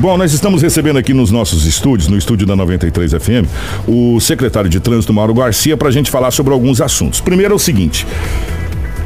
Bom, 0.00 0.16
nós 0.16 0.32
estamos 0.32 0.62
recebendo 0.62 0.96
aqui 0.96 1.12
nos 1.12 1.30
nossos 1.30 1.66
estúdios, 1.66 2.08
no 2.08 2.16
estúdio 2.16 2.46
da 2.46 2.56
93 2.56 3.12
FM, 3.12 3.46
o 3.86 4.18
secretário 4.20 4.68
de 4.68 4.80
Trânsito, 4.80 5.12
Mauro 5.12 5.34
Garcia, 5.34 5.76
para 5.76 5.88
a 5.88 5.92
gente 5.92 6.10
falar 6.10 6.30
sobre 6.30 6.52
alguns 6.52 6.80
assuntos. 6.80 7.20
Primeiro 7.20 7.52
é 7.52 7.56
o 7.56 7.58
seguinte. 7.58 8.06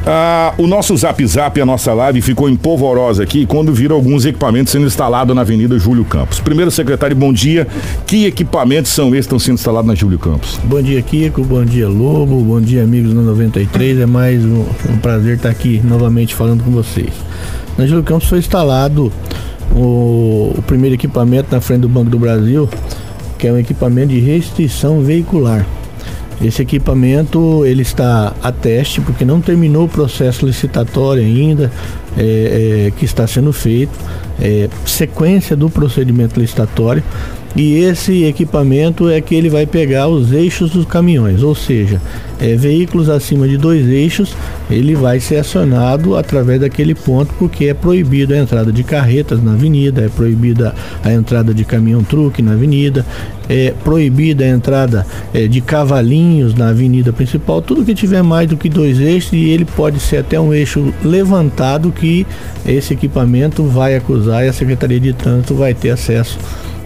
Ah, 0.05 0.53
o 0.57 0.65
nosso 0.65 0.95
Zap 0.95 1.23
Zap, 1.27 1.59
a 1.59 1.65
nossa 1.65 1.93
live, 1.93 2.21
ficou 2.21 2.49
empolvorosa 2.49 3.21
aqui 3.21 3.45
quando 3.45 3.73
viram 3.73 3.97
alguns 3.97 4.25
equipamentos 4.25 4.71
sendo 4.71 4.87
instalados 4.87 5.35
na 5.35 5.41
Avenida 5.41 5.77
Júlio 5.77 6.05
Campos. 6.05 6.39
Primeiro, 6.39 6.71
secretário, 6.71 7.15
bom 7.15 7.33
dia. 7.33 7.67
Que 8.05 8.25
equipamentos 8.25 8.91
são 8.91 9.09
esses 9.09 9.17
que 9.17 9.19
estão 9.25 9.39
sendo 9.39 9.55
instalados 9.55 9.87
na 9.87 9.95
Júlio 9.95 10.17
Campos? 10.17 10.57
Bom 10.63 10.81
dia, 10.81 11.01
Kiko. 11.01 11.43
Bom 11.43 11.65
dia, 11.65 11.89
Lobo. 11.89 12.39
Bom 12.39 12.61
dia, 12.61 12.83
amigos 12.83 13.13
da 13.13 13.21
93. 13.21 13.99
É 13.99 14.05
mais 14.05 14.43
um, 14.45 14.63
um 14.89 14.97
prazer 15.01 15.35
estar 15.35 15.49
aqui 15.49 15.81
novamente 15.83 16.33
falando 16.33 16.63
com 16.63 16.71
vocês. 16.71 17.11
Na 17.77 17.85
Júlio 17.85 18.03
Campos 18.03 18.29
foi 18.29 18.39
instalado 18.39 19.11
o, 19.77 20.53
o 20.57 20.63
primeiro 20.65 20.95
equipamento 20.95 21.49
na 21.51 21.61
frente 21.61 21.81
do 21.81 21.89
Banco 21.89 22.09
do 22.09 22.19
Brasil, 22.19 22.67
que 23.37 23.47
é 23.47 23.53
um 23.53 23.57
equipamento 23.57 24.09
de 24.09 24.19
restrição 24.19 25.01
veicular. 25.01 25.65
Esse 26.41 26.61
equipamento 26.61 27.65
ele 27.65 27.81
está 27.81 28.33
a 28.43 28.51
teste 28.51 29.01
porque 29.01 29.25
não 29.25 29.41
terminou 29.41 29.85
o 29.85 29.89
processo 29.89 30.45
licitatório 30.45 31.23
ainda 31.23 31.71
é, 32.15 32.87
é, 32.87 32.91
que 32.91 33.05
está 33.05 33.25
sendo 33.25 33.51
feito, 33.51 33.97
é, 34.39 34.69
sequência 34.85 35.55
do 35.55 35.69
procedimento 35.69 36.39
licitatório 36.39 37.03
e 37.57 37.79
esse 37.79 38.23
equipamento 38.23 39.09
é 39.09 39.19
que 39.19 39.33
ele 39.33 39.49
vai 39.49 39.65
pegar 39.65 40.07
os 40.07 40.31
eixos 40.31 40.69
dos 40.69 40.85
caminhões, 40.85 41.41
ou 41.41 41.55
seja, 41.55 41.99
é, 42.39 42.55
veículos 42.55 43.09
acima 43.09 43.47
de 43.47 43.57
dois 43.57 43.87
eixos, 43.87 44.35
ele 44.69 44.93
vai 44.93 45.19
ser 45.19 45.37
acionado 45.37 46.15
através 46.15 46.61
daquele 46.61 46.93
ponto, 46.93 47.33
porque 47.39 47.65
é 47.65 47.73
proibido 47.73 48.35
a 48.35 48.37
entrada 48.37 48.71
de 48.71 48.83
carretas 48.83 49.41
na 49.43 49.53
avenida, 49.53 50.05
é 50.05 50.07
proibida 50.09 50.75
a 51.03 51.11
entrada 51.11 51.51
de 51.51 51.65
caminhão-truque 51.65 52.43
na 52.43 52.51
avenida, 52.51 53.03
é 53.49 53.73
proibida 53.83 54.43
a 54.43 54.49
entrada 54.49 55.07
é, 55.33 55.47
de 55.47 55.59
cavalinhos 55.59 56.53
na 56.53 56.69
avenida 56.69 57.11
principal, 57.11 57.59
tudo 57.59 57.83
que 57.83 57.95
tiver 57.95 58.21
mais 58.21 58.47
do 58.47 58.55
que 58.55 58.69
dois 58.69 58.99
eixos 58.99 59.33
e 59.33 59.49
ele 59.49 59.65
pode 59.65 59.99
ser 59.99 60.17
até 60.17 60.39
um 60.39 60.53
eixo 60.53 60.93
levantado 61.03 61.91
que 61.91 62.27
esse 62.67 62.93
equipamento 62.93 63.63
vai 63.63 63.95
acusar 63.95 64.26
e 64.31 64.47
a 64.47 64.53
Secretaria 64.53 64.99
de 64.99 65.13
Trânsito 65.13 65.55
vai 65.55 65.73
ter 65.73 65.91
acesso 65.91 66.37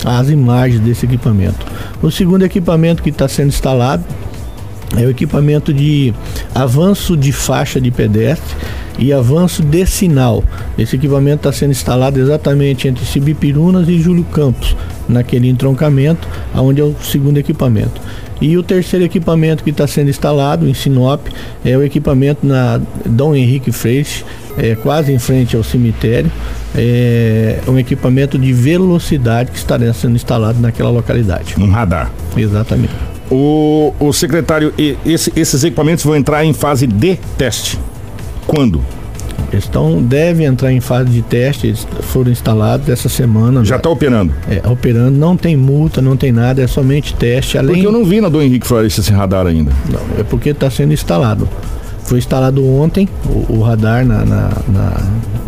às 0.03 0.29
imagens 0.29 0.79
desse 0.81 1.05
equipamento. 1.05 1.65
O 2.01 2.09
segundo 2.09 2.43
equipamento 2.43 3.03
que 3.03 3.09
está 3.09 3.27
sendo 3.27 3.49
instalado 3.49 4.03
é 4.97 5.05
o 5.05 5.09
equipamento 5.09 5.73
de 5.73 6.13
avanço 6.53 7.15
de 7.15 7.31
faixa 7.31 7.79
de 7.79 7.91
pedestre 7.91 8.55
e 8.99 9.13
avanço 9.13 9.63
de 9.63 9.85
sinal. 9.85 10.43
Esse 10.77 10.95
equipamento 10.95 11.47
está 11.47 11.51
sendo 11.51 11.71
instalado 11.71 12.19
exatamente 12.19 12.87
entre 12.87 13.05
Cibipirunas 13.05 13.87
e 13.87 13.99
Júlio 13.99 14.23
Campos, 14.25 14.75
naquele 15.07 15.49
entroncamento, 15.49 16.27
onde 16.53 16.81
é 16.81 16.83
o 16.83 16.95
segundo 17.01 17.37
equipamento. 17.37 18.01
E 18.41 18.57
o 18.57 18.63
terceiro 18.63 19.05
equipamento 19.05 19.63
que 19.63 19.69
está 19.69 19.85
sendo 19.87 20.09
instalado 20.09 20.67
em 20.67 20.73
Sinop 20.73 21.27
é 21.63 21.77
o 21.77 21.83
equipamento 21.83 22.45
na 22.45 22.81
Dom 23.05 23.35
Henrique 23.35 23.71
Freixo, 23.71 24.25
é, 24.57 24.75
quase 24.75 25.11
em 25.11 25.19
frente 25.19 25.55
ao 25.55 25.63
cemitério. 25.63 26.31
É 26.75 27.59
um 27.67 27.77
equipamento 27.77 28.37
de 28.37 28.53
velocidade 28.53 29.51
que 29.51 29.57
estará 29.57 29.93
sendo 29.93 30.15
instalado 30.15 30.59
naquela 30.59 30.89
localidade. 30.89 31.55
Um 31.57 31.69
radar. 31.69 32.11
Exatamente. 32.35 32.93
O, 33.29 33.93
o 33.99 34.11
secretário, 34.11 34.73
esse, 35.05 35.31
esses 35.35 35.63
equipamentos 35.63 36.03
vão 36.03 36.15
entrar 36.15 36.43
em 36.43 36.53
fase 36.53 36.85
de 36.85 37.17
teste. 37.37 37.79
Quando? 38.45 38.81
Estão, 39.53 40.01
devem 40.01 40.45
entrar 40.45 40.71
em 40.71 40.79
fase 40.79 41.09
de 41.09 41.21
teste, 41.21 41.67
eles 41.67 41.85
foram 42.01 42.31
instalados 42.31 42.87
essa 42.87 43.09
semana. 43.09 43.63
Já 43.65 43.75
está 43.75 43.89
operando? 43.89 44.33
É, 44.49 44.67
operando, 44.67 45.17
não 45.17 45.35
tem 45.35 45.57
multa, 45.57 46.01
não 46.01 46.15
tem 46.15 46.31
nada, 46.31 46.61
é 46.61 46.67
somente 46.67 47.13
teste. 47.13 47.57
Além... 47.57 47.75
Porque 47.75 47.87
eu 47.87 47.91
não 47.91 48.05
vi 48.05 48.21
na 48.21 48.29
do 48.29 48.41
Henrique 48.41 48.65
Flores 48.65 48.97
esse 48.97 49.11
radar 49.11 49.47
ainda. 49.47 49.71
Não, 49.89 50.19
é 50.19 50.23
porque 50.23 50.49
está 50.49 50.69
sendo 50.69 50.93
instalado. 50.93 51.49
Foi 52.11 52.17
instalado 52.17 52.67
ontem 52.67 53.07
o, 53.25 53.59
o 53.59 53.61
radar 53.61 54.05
na, 54.05 54.25
na, 54.25 54.49
na, 54.67 54.97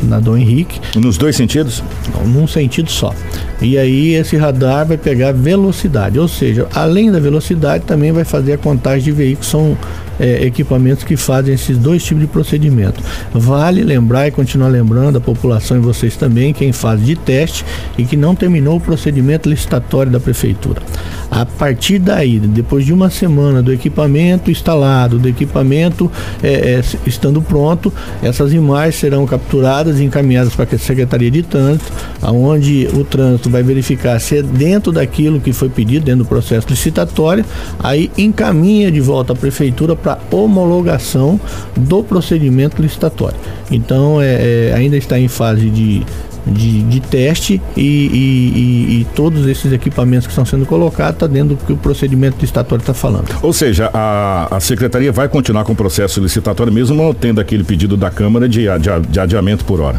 na, 0.04 0.20
Dom 0.22 0.38
Henrique. 0.38 0.80
Nos 0.98 1.18
dois 1.18 1.36
sentidos? 1.36 1.84
Não, 2.16 2.26
num 2.26 2.48
sentido 2.48 2.90
só. 2.90 3.14
E 3.62 3.78
aí 3.78 4.14
esse 4.14 4.38
radar 4.38 4.86
vai 4.86 4.96
pegar 4.96 5.34
velocidade, 5.34 6.18
ou 6.18 6.26
seja, 6.30 6.66
além 6.74 7.12
da 7.12 7.20
velocidade 7.20 7.84
também 7.84 8.14
vai 8.14 8.24
fazer 8.24 8.54
a 8.54 8.58
contagem 8.58 9.04
de 9.04 9.12
veículos. 9.12 9.50
São 9.50 9.78
é, 10.20 10.46
equipamentos 10.46 11.04
que 11.04 11.18
fazem 11.18 11.54
esses 11.54 11.78
dois 11.78 12.04
tipos 12.04 12.22
de 12.22 12.28
procedimento. 12.28 13.02
Vale 13.34 13.84
lembrar 13.84 14.28
e 14.28 14.32
continuar 14.32 14.68
lembrando 14.68 15.18
a 15.18 15.22
população 15.22 15.78
e 15.78 15.80
vocês 15.80 16.16
também, 16.16 16.54
quem 16.54 16.72
faz 16.72 17.04
de 17.04 17.16
teste 17.16 17.66
e 17.98 18.06
que 18.06 18.16
não 18.16 18.36
terminou 18.36 18.78
o 18.78 18.82
procedimento 18.82 19.50
licitatório 19.50 20.12
da 20.12 20.20
prefeitura. 20.20 20.82
A 21.30 21.46
partir 21.46 21.98
daí, 21.98 22.40
depois 22.40 22.86
de 22.86 22.94
uma 22.94 23.10
semana 23.10 23.62
do 23.62 23.74
equipamento 23.74 24.52
instalado, 24.52 25.18
do 25.18 25.28
equipamento 25.28 26.12
é, 26.44 26.76
é, 26.76 26.82
estando 27.08 27.42
pronto, 27.42 27.92
essas 28.22 28.54
imagens 28.54 28.96
serão 28.96 29.26
capturadas 29.26 30.00
e 30.00 30.04
encaminhadas 30.04 30.56
para 30.56 30.76
a 30.76 30.78
Secretaria 30.78 31.32
de 31.32 31.42
Trânsito, 31.42 31.92
aonde 32.22 32.88
o 32.94 33.04
trânsito 33.04 33.50
vai 33.50 33.64
verificar 33.64 34.20
se 34.20 34.38
é 34.38 34.44
dentro 34.44 34.92
daquilo 34.92 35.42
que 35.42 35.52
foi 35.52 35.70
pedido, 35.70 36.06
dentro 36.06 36.24
do 36.24 36.28
processo 36.28 36.68
licitatório, 36.70 37.44
aí 37.80 38.12
encaminha 38.18 38.92
de 38.92 39.00
volta 39.00 39.34
à 39.34 39.36
prefeitura 39.36 39.96
para 40.04 40.20
homologação 40.30 41.40
do 41.76 42.04
procedimento 42.04 42.82
licitatório. 42.82 43.38
Então, 43.72 44.22
é, 44.22 44.70
é, 44.70 44.74
ainda 44.76 44.98
está 44.98 45.18
em 45.18 45.28
fase 45.28 45.70
de 45.70 46.06
de, 46.46 46.84
de 46.84 47.00
teste 47.00 47.62
e, 47.76 47.82
e, 47.82 49.02
e, 49.02 49.08
todos 49.16 49.48
esses 49.48 49.72
equipamentos 49.72 50.28
que 50.28 50.32
estão 50.32 50.46
sendo 50.46 50.66
colocados 50.66 51.14
está 51.14 51.28
dentro 51.28 51.56
do 51.56 51.66
que 51.66 51.72
o 51.72 51.78
procedimento 51.78 52.38
licitatório 52.40 52.82
está 52.82 52.94
falando. 52.94 53.34
Ou 53.42 53.54
seja, 53.54 53.90
a, 53.94 54.54
a 54.56 54.60
secretaria 54.60 55.12
vai 55.12 55.30
continuar 55.30 55.64
com 55.64 55.74
o 55.74 55.76
processo 55.76 56.20
licitatório 56.20 56.72
mesmo 56.72 57.14
tendo 57.14 57.40
aquele 57.40 57.64
pedido 57.64 57.96
da 57.96 58.12
Câmara 58.12 58.48
de, 58.48 58.66
de, 58.66 59.08
de 59.10 59.20
adiamento 59.20 59.64
por 59.64 59.80
hora? 59.80 59.98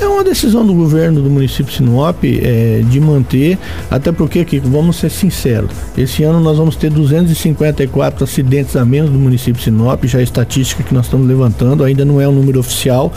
É 0.00 0.08
uma 0.08 0.24
decisão 0.24 0.64
do 0.64 0.72
governo 0.72 1.20
do 1.20 1.28
município 1.28 1.66
de 1.66 1.76
Sinop 1.76 2.24
é, 2.24 2.80
de 2.88 2.98
manter, 2.98 3.58
até 3.90 4.10
porque 4.10 4.38
aqui, 4.38 4.58
vamos 4.58 4.96
ser 4.96 5.10
sinceros, 5.10 5.70
esse 5.96 6.24
ano 6.24 6.40
nós 6.40 6.56
vamos 6.56 6.74
ter 6.74 6.88
254 6.88 8.24
acidentes 8.24 8.76
a 8.76 8.84
menos 8.84 9.10
do 9.10 9.18
município 9.18 9.54
de 9.54 9.64
Sinop, 9.64 10.02
já 10.04 10.20
a 10.20 10.22
estatística 10.22 10.82
que 10.82 10.94
nós 10.94 11.04
estamos 11.04 11.28
levantando, 11.28 11.84
ainda 11.84 12.02
não 12.02 12.18
é 12.18 12.26
um 12.26 12.32
número 12.32 12.60
oficial, 12.60 13.12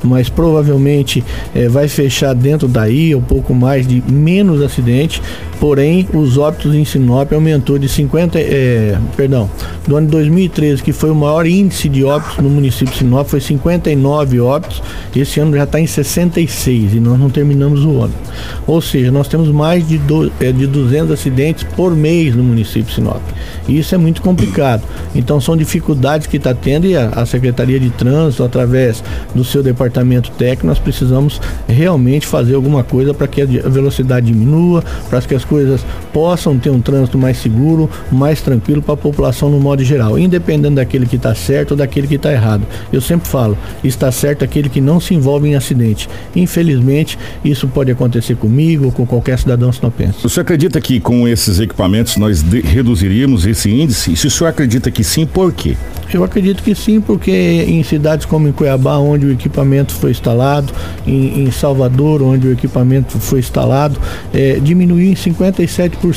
mas 0.00 0.28
provavelmente 0.28 1.24
é, 1.52 1.68
vai 1.68 1.88
fechar 1.88 2.36
dentro 2.36 2.68
daí 2.68 3.16
um 3.16 3.20
pouco 3.20 3.52
mais 3.52 3.84
de 3.84 4.00
menos 4.08 4.62
acidentes, 4.62 5.20
porém 5.58 6.08
os 6.14 6.38
óbitos 6.38 6.72
em 6.72 6.84
Sinop 6.84 7.32
aumentou 7.32 7.80
de 7.80 7.88
50, 7.88 8.38
é, 8.38 8.96
perdão, 9.16 9.50
do 9.88 9.96
ano 9.96 10.06
de 10.06 10.12
2013, 10.12 10.84
que 10.84 10.92
foi 10.92 11.10
o 11.10 11.16
maior 11.16 11.46
índice 11.46 11.88
de 11.88 12.04
óbitos 12.04 12.36
no 12.38 12.48
município 12.48 12.92
de 12.92 12.98
Sinop, 12.98 13.26
foi 13.26 13.40
59 13.40 14.38
óbitos, 14.38 14.80
esse 15.16 15.40
ano 15.40 15.56
já 15.56 15.64
está 15.64 15.80
em 15.80 15.86
60 15.86 16.27
66 16.30 16.94
e 16.94 17.00
nós 17.00 17.18
não 17.18 17.30
terminamos 17.30 17.84
o 17.84 18.02
ano. 18.02 18.14
Ou 18.66 18.80
seja, 18.80 19.10
nós 19.10 19.28
temos 19.28 19.48
mais 19.48 19.86
de, 19.86 19.98
do, 19.98 20.30
é, 20.40 20.52
de 20.52 20.66
200 20.66 21.12
acidentes 21.12 21.64
por 21.76 21.94
mês 21.94 22.34
no 22.34 22.42
município 22.42 22.84
de 22.84 22.94
Sinop. 22.94 23.22
E 23.66 23.78
isso 23.78 23.94
é 23.94 23.98
muito 23.98 24.22
complicado. 24.22 24.82
Então 25.14 25.40
são 25.40 25.56
dificuldades 25.56 26.26
que 26.26 26.36
está 26.36 26.54
tendo 26.54 26.86
e 26.86 26.96
a, 26.96 27.08
a, 27.08 27.26
Secretaria 27.26 27.78
de 27.78 27.90
Trânsito, 27.90 28.44
através 28.44 29.02
do 29.34 29.44
seu 29.44 29.62
departamento 29.62 30.30
técnico, 30.32 30.66
nós 30.66 30.78
precisamos 30.78 31.40
realmente 31.66 32.26
fazer 32.26 32.54
alguma 32.54 32.82
coisa 32.82 33.12
para 33.12 33.26
que 33.26 33.42
a 33.42 33.68
velocidade 33.68 34.26
diminua, 34.26 34.82
para 35.08 35.20
que 35.20 35.34
as 35.34 35.44
coisas 35.44 35.84
possam 36.18 36.58
ter 36.58 36.68
um 36.68 36.80
trânsito 36.80 37.16
mais 37.16 37.38
seguro, 37.38 37.88
mais 38.10 38.40
tranquilo 38.40 38.82
para 38.82 38.94
a 38.94 38.96
população 38.96 39.48
no 39.48 39.60
modo 39.60 39.84
geral, 39.84 40.18
independente 40.18 40.74
daquele 40.74 41.06
que 41.06 41.14
está 41.14 41.32
certo 41.32 41.70
ou 41.70 41.76
daquele 41.76 42.08
que 42.08 42.16
está 42.16 42.32
errado. 42.32 42.66
Eu 42.92 43.00
sempre 43.00 43.28
falo, 43.28 43.56
está 43.84 44.10
certo 44.10 44.44
aquele 44.44 44.68
que 44.68 44.80
não 44.80 44.98
se 44.98 45.14
envolve 45.14 45.48
em 45.48 45.54
acidente. 45.54 46.08
Infelizmente, 46.34 47.16
isso 47.44 47.68
pode 47.68 47.92
acontecer 47.92 48.34
comigo 48.34 48.86
ou 48.86 48.90
com 48.90 49.06
qualquer 49.06 49.38
cidadão 49.38 49.70
sinopense. 49.70 50.18
Você 50.24 50.40
acredita 50.40 50.80
que 50.80 50.98
com 50.98 51.28
esses 51.28 51.60
equipamentos 51.60 52.16
nós 52.16 52.42
reduziríamos 52.42 53.46
esse 53.46 53.70
índice? 53.70 54.12
E 54.12 54.16
se 54.16 54.26
o 54.26 54.30
senhor 54.30 54.50
acredita 54.50 54.90
que 54.90 55.04
sim, 55.04 55.24
por 55.24 55.52
quê? 55.52 55.76
Eu 56.12 56.24
acredito 56.24 56.62
que 56.62 56.74
sim, 56.74 57.00
porque 57.00 57.30
em 57.30 57.82
cidades 57.82 58.24
como 58.24 58.48
em 58.48 58.52
Cuiabá, 58.52 58.96
onde 58.96 59.26
o 59.26 59.32
equipamento 59.32 59.92
foi 59.92 60.10
instalado, 60.10 60.72
em, 61.06 61.44
em 61.44 61.50
Salvador, 61.50 62.22
onde 62.22 62.48
o 62.48 62.52
equipamento 62.52 63.18
foi 63.18 63.40
instalado, 63.40 64.00
é, 64.32 64.58
diminuiu 64.58 65.10
em 65.10 65.14
57% 65.14 66.07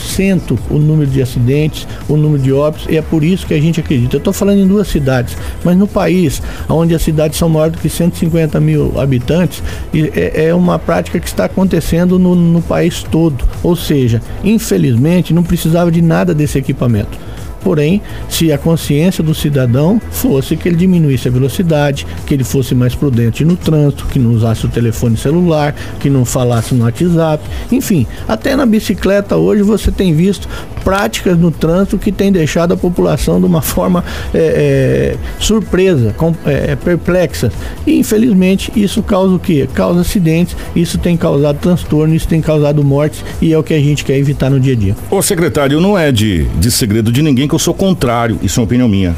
o 0.70 0.78
número 0.78 1.10
de 1.10 1.22
acidentes, 1.22 1.88
o 2.08 2.16
número 2.16 2.42
de 2.42 2.52
óbitos, 2.52 2.88
e 2.90 2.98
é 2.98 3.02
por 3.02 3.24
isso 3.24 3.46
que 3.46 3.54
a 3.54 3.62
gente 3.62 3.80
acredita. 3.80 4.16
Eu 4.16 4.20
estou 4.20 4.34
falando 4.34 4.60
em 4.60 4.68
duas 4.68 4.88
cidades, 4.88 5.36
mas 5.64 5.78
no 5.78 5.88
país, 5.88 6.42
onde 6.70 6.94
as 6.96 7.02
cidades 7.02 7.38
são 7.38 7.50
maiores 7.50 7.74
do 7.74 7.82
que 7.82 7.90
150 7.90 8.60
mil 8.60 9.00
habitantes, 9.00 9.62
é, 9.94 10.48
é 10.48 10.56
uma 10.56 10.78
prática 10.78 11.20
que 11.20 11.28
está 11.28 11.46
acontecendo 11.46 12.18
no, 12.18 12.36
no 12.36 12.62
país 12.62 13.04
todo. 13.04 13.44
Ou 13.64 13.76
seja, 13.76 14.22
infelizmente, 14.44 15.34
não 15.34 15.44
precisava 15.44 15.92
de 15.92 16.02
nada 16.02 16.34
desse 16.34 16.58
equipamento 16.58 17.31
Porém, 17.64 18.02
se 18.30 18.52
a 18.52 18.58
consciência 18.58 19.24
do 19.24 19.34
cidadão 19.36 20.02
fosse 20.12 20.56
que 20.56 20.68
ele 20.68 20.76
diminuísse 20.76 21.28
a 21.28 21.32
velocidade, 21.32 22.06
que 22.26 22.34
ele 22.34 22.44
fosse 22.44 22.74
mais 22.74 22.96
prudente 22.96 23.46
no 23.46 23.56
trânsito, 23.56 24.06
que 24.06 24.20
não 24.20 24.32
usasse 24.32 24.66
o 24.66 24.70
telefone 24.70 25.18
celular, 25.18 25.76
que 26.00 26.10
não 26.10 26.26
falasse 26.26 26.74
no 26.74 26.86
WhatsApp, 26.86 27.44
enfim, 27.72 28.08
até 28.28 28.56
na 28.56 28.66
bicicleta 28.66 29.36
hoje 29.38 29.62
você 29.62 29.92
tem 29.92 30.14
visto 30.14 30.48
práticas 30.84 31.38
no 31.38 31.52
trânsito 31.52 31.98
que 31.98 32.12
tem 32.12 32.32
deixado 32.32 32.74
a 32.74 32.78
população 32.78 33.40
de 33.40 33.46
uma 33.46 33.62
forma 33.62 34.04
é, 34.34 34.38
é, 34.38 35.18
surpresa, 35.40 36.14
com, 36.18 36.34
é, 36.46 36.76
perplexa. 36.76 37.52
E 37.86 37.98
infelizmente 38.00 38.72
isso 38.76 39.04
causa 39.04 39.36
o 39.36 39.40
quê? 39.40 39.68
Causa 39.74 40.02
acidentes, 40.02 40.56
isso 40.76 40.98
tem 40.98 41.16
causado 41.16 41.60
transtorno, 41.60 42.16
isso 42.16 42.28
tem 42.28 42.42
causado 42.42 42.84
mortes 42.84 43.24
e 43.42 43.54
é 43.54 43.58
o 43.58 43.64
que 43.64 43.74
a 43.74 43.80
gente 43.80 44.04
quer 44.04 44.18
evitar 44.18 44.50
no 44.50 44.60
dia 44.60 44.74
a 44.74 44.76
dia. 44.76 44.96
Ô 45.10 45.22
secretário, 45.22 45.80
não 45.80 45.98
é 45.98 46.12
de, 46.12 46.46
de 46.60 46.72
segredo 46.72 47.12
de 47.12 47.22
ninguém 47.22 47.48
que 47.52 47.56
eu 47.56 47.60
sou 47.60 47.74
contrário, 47.74 48.40
isso 48.42 48.60
é 48.60 48.62
uma 48.62 48.66
opinião 48.66 48.88
minha, 48.88 49.14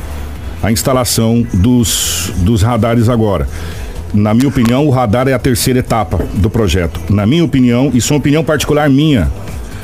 a 0.64 0.72
instalação 0.72 1.46
dos, 1.54 2.32
dos 2.38 2.64
radares 2.64 3.08
agora. 3.08 3.48
Na 4.12 4.34
minha 4.34 4.48
opinião, 4.48 4.88
o 4.88 4.90
radar 4.90 5.28
é 5.28 5.34
a 5.34 5.40
terceira 5.40 5.80
etapa 5.80 6.18
do 6.34 6.50
projeto. 6.50 7.00
Na 7.12 7.28
minha 7.28 7.46
opinião, 7.46 7.92
isso 7.94 8.12
é 8.12 8.16
uma 8.16 8.20
opinião 8.20 8.44
particular 8.44 8.90
minha, 8.90 9.32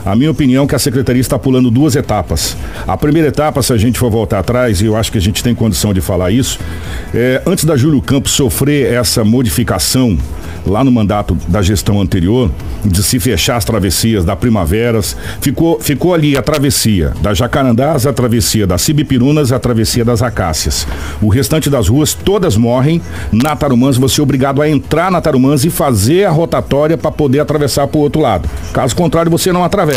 a 0.05 0.15
minha 0.15 0.31
opinião 0.31 0.65
é 0.65 0.67
que 0.67 0.75
a 0.75 0.79
secretaria 0.79 1.21
está 1.21 1.37
pulando 1.37 1.69
duas 1.69 1.95
etapas. 1.95 2.55
A 2.87 2.97
primeira 2.97 3.27
etapa, 3.27 3.61
se 3.61 3.73
a 3.73 3.77
gente 3.77 3.99
for 3.99 4.09
voltar 4.09 4.39
atrás, 4.39 4.81
e 4.81 4.85
eu 4.85 4.95
acho 4.95 5.11
que 5.11 5.17
a 5.17 5.21
gente 5.21 5.43
tem 5.43 5.53
condição 5.53 5.93
de 5.93 6.01
falar 6.01 6.31
isso, 6.31 6.59
é, 7.13 7.41
antes 7.45 7.65
da 7.65 7.75
Júlio 7.75 8.01
Campos 8.01 8.31
sofrer 8.31 8.93
essa 8.93 9.23
modificação 9.23 10.17
lá 10.65 10.83
no 10.83 10.91
mandato 10.91 11.37
da 11.47 11.61
gestão 11.61 12.01
anterior, 12.01 12.51
de 12.85 13.01
se 13.03 13.19
fechar 13.19 13.57
as 13.57 13.65
travessias 13.65 14.23
da 14.23 14.35
Primaveras, 14.35 15.15
ficou, 15.41 15.79
ficou 15.79 16.13
ali 16.13 16.37
a 16.37 16.41
travessia 16.41 17.13
da 17.21 17.33
Jacarandás, 17.33 18.05
a 18.05 18.13
travessia 18.13 18.65
das 18.65 18.81
Cibipirunas, 18.81 19.51
a 19.51 19.59
travessia 19.59 20.05
das 20.05 20.21
Acácias. 20.21 20.87
O 21.21 21.29
restante 21.29 21.69
das 21.69 21.87
ruas 21.87 22.13
todas 22.13 22.55
morrem. 22.57 23.01
Na 23.31 23.55
Tarumãs 23.55 23.97
você 23.97 24.21
é 24.21 24.23
obrigado 24.23 24.61
a 24.61 24.69
entrar 24.69 25.11
na 25.11 25.21
Tarumãs 25.21 25.65
e 25.65 25.69
fazer 25.69 26.25
a 26.25 26.31
rotatória 26.31 26.97
para 26.97 27.11
poder 27.11 27.39
atravessar 27.39 27.87
para 27.87 27.97
o 27.97 28.01
outro 28.01 28.21
lado. 28.21 28.49
Caso 28.73 28.95
contrário, 28.95 29.31
você 29.31 29.51
não 29.51 29.63
atravessa. 29.63 29.88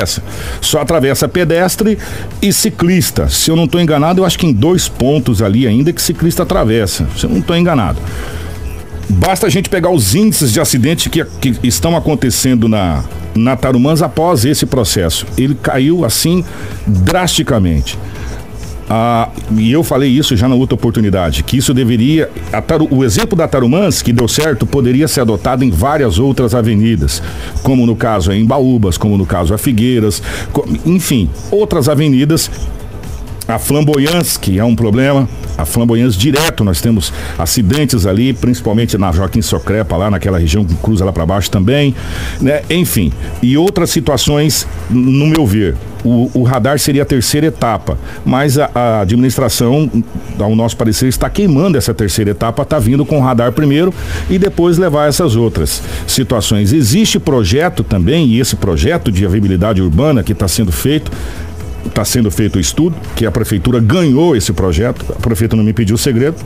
Só 0.61 0.81
atravessa 0.81 1.29
pedestre 1.29 1.99
e 2.41 2.53
ciclista. 2.53 3.29
Se 3.29 3.51
eu 3.51 3.57
não 3.57 3.65
estou 3.65 3.81
enganado, 3.81 4.21
eu 4.21 4.25
acho 4.25 4.39
que 4.39 4.47
em 4.47 4.53
dois 4.53 4.89
pontos 4.89 5.43
ali 5.43 5.67
ainda 5.67 5.93
que 5.93 6.01
ciclista 6.01 6.43
atravessa. 6.43 7.07
Se 7.17 7.25
eu 7.25 7.31
não 7.31 7.39
estou 7.39 7.57
enganado. 7.57 8.01
Basta 9.09 9.47
a 9.47 9.51
gente 9.51 9.69
pegar 9.69 9.91
os 9.91 10.15
índices 10.15 10.53
de 10.53 10.61
acidentes 10.61 11.09
que, 11.09 11.25
que 11.25 11.55
estão 11.63 11.97
acontecendo 11.97 12.69
na, 12.69 13.05
na 13.35 13.57
Tarumãs 13.57 14.01
após 14.01 14.45
esse 14.45 14.65
processo. 14.65 15.27
Ele 15.37 15.55
caiu 15.55 16.05
assim 16.05 16.45
drasticamente. 16.87 17.99
Ah, 18.89 19.29
e 19.57 19.73
eu 19.73 19.83
falei 19.83 20.11
isso 20.11 20.37
já 20.37 20.49
na 20.49 20.55
outra 20.55 20.75
oportunidade, 20.75 21.43
que 21.43 21.57
isso 21.57 21.73
deveria. 21.73 22.31
Taru, 22.67 22.89
o 22.91 23.05
exemplo 23.05 23.37
da 23.37 23.49
Tarumãs, 23.49 24.03
que 24.03 24.13
deu 24.13 24.29
certo, 24.29 24.67
poderia 24.67 25.09
ser 25.09 25.23
adotado 25.23 25.65
em 25.65 25.71
várias 25.71 26.19
outras 26.19 26.55
avenidas, 26.55 27.23
como 27.63 27.87
no 27.87 27.97
caso 27.97 28.33
em 28.33 28.45
Baúbas, 28.45 28.99
como 28.99 29.17
no 29.17 29.25
caso 29.25 29.55
a 29.55 29.59
Figueiras, 29.59 30.23
enfim, 30.85 31.31
outras 31.51 31.89
avenidas 31.89 32.51
a 33.49 33.59
flamboyance, 33.59 34.39
que 34.39 34.59
é 34.59 34.65
um 34.65 34.75
problema, 34.75 35.29
a 35.59 35.65
flamboyance 35.65 36.17
direto, 36.17 36.65
nós 36.65 36.81
temos 36.81 37.13
acidentes 37.39 38.07
ali, 38.07 38.33
principalmente 38.33 38.97
na 38.97 39.11
Joaquim 39.13 39.43
Socrepa, 39.43 39.97
lá 39.97 40.11
naquela 40.11 40.39
região 40.39 40.65
que 40.65 40.75
cruza 40.77 41.05
lá 41.05 41.13
para 41.13 41.27
baixo 41.27 41.51
também, 41.51 41.95
né? 42.41 42.63
Enfim, 42.71 43.13
e 43.43 43.57
outras 43.57 43.91
situações, 43.91 44.67
no 44.89 45.27
meu 45.27 45.47
ver, 45.47 45.77
o, 46.05 46.31
o, 46.35 46.43
radar 46.43 46.79
seria 46.79 47.03
a 47.03 47.07
terceira 47.07 47.47
etapa, 47.47 47.99
mas 48.25 48.59
a, 48.59 48.71
a, 48.75 49.01
administração, 49.01 49.91
ao 50.39 50.55
nosso 50.57 50.77
parecer, 50.77 51.07
está 51.07 51.31
queimando 51.31 51.79
essa 51.79 51.95
terceira 51.95 52.31
etapa, 52.31 52.63
está 52.63 52.79
vindo 52.79 53.05
com 53.05 53.19
o 53.19 53.21
radar 53.21 53.53
primeiro 53.53 53.93
e 54.29 54.39
depois 54.39 54.79
levar 54.79 55.09
essas 55.09 55.37
outras 55.37 55.83
situações. 56.07 56.73
Existe 56.73 57.19
projeto 57.19 57.85
também, 57.85 58.27
e 58.29 58.41
esse 58.41 58.57
projeto 58.57 59.11
de 59.11 59.27
viabilidade 59.27 59.81
urbana 59.81 60.23
que 60.23 60.33
está 60.33 60.49
sendo 60.49 60.73
feito, 60.73 61.11
está 61.87 62.05
sendo 62.05 62.31
feito 62.31 62.57
o 62.57 62.61
estudo, 62.61 62.97
que 63.15 63.27
a 63.27 63.31
prefeitura 63.31 63.81
ganhou 63.81 64.37
esse 64.37 64.53
projeto, 64.53 65.05
a 65.11 65.21
prefeitura 65.21 65.59
não 65.59 65.65
me 65.65 65.73
pediu 65.73 65.97
o 65.97 65.99
segredo, 65.99 66.37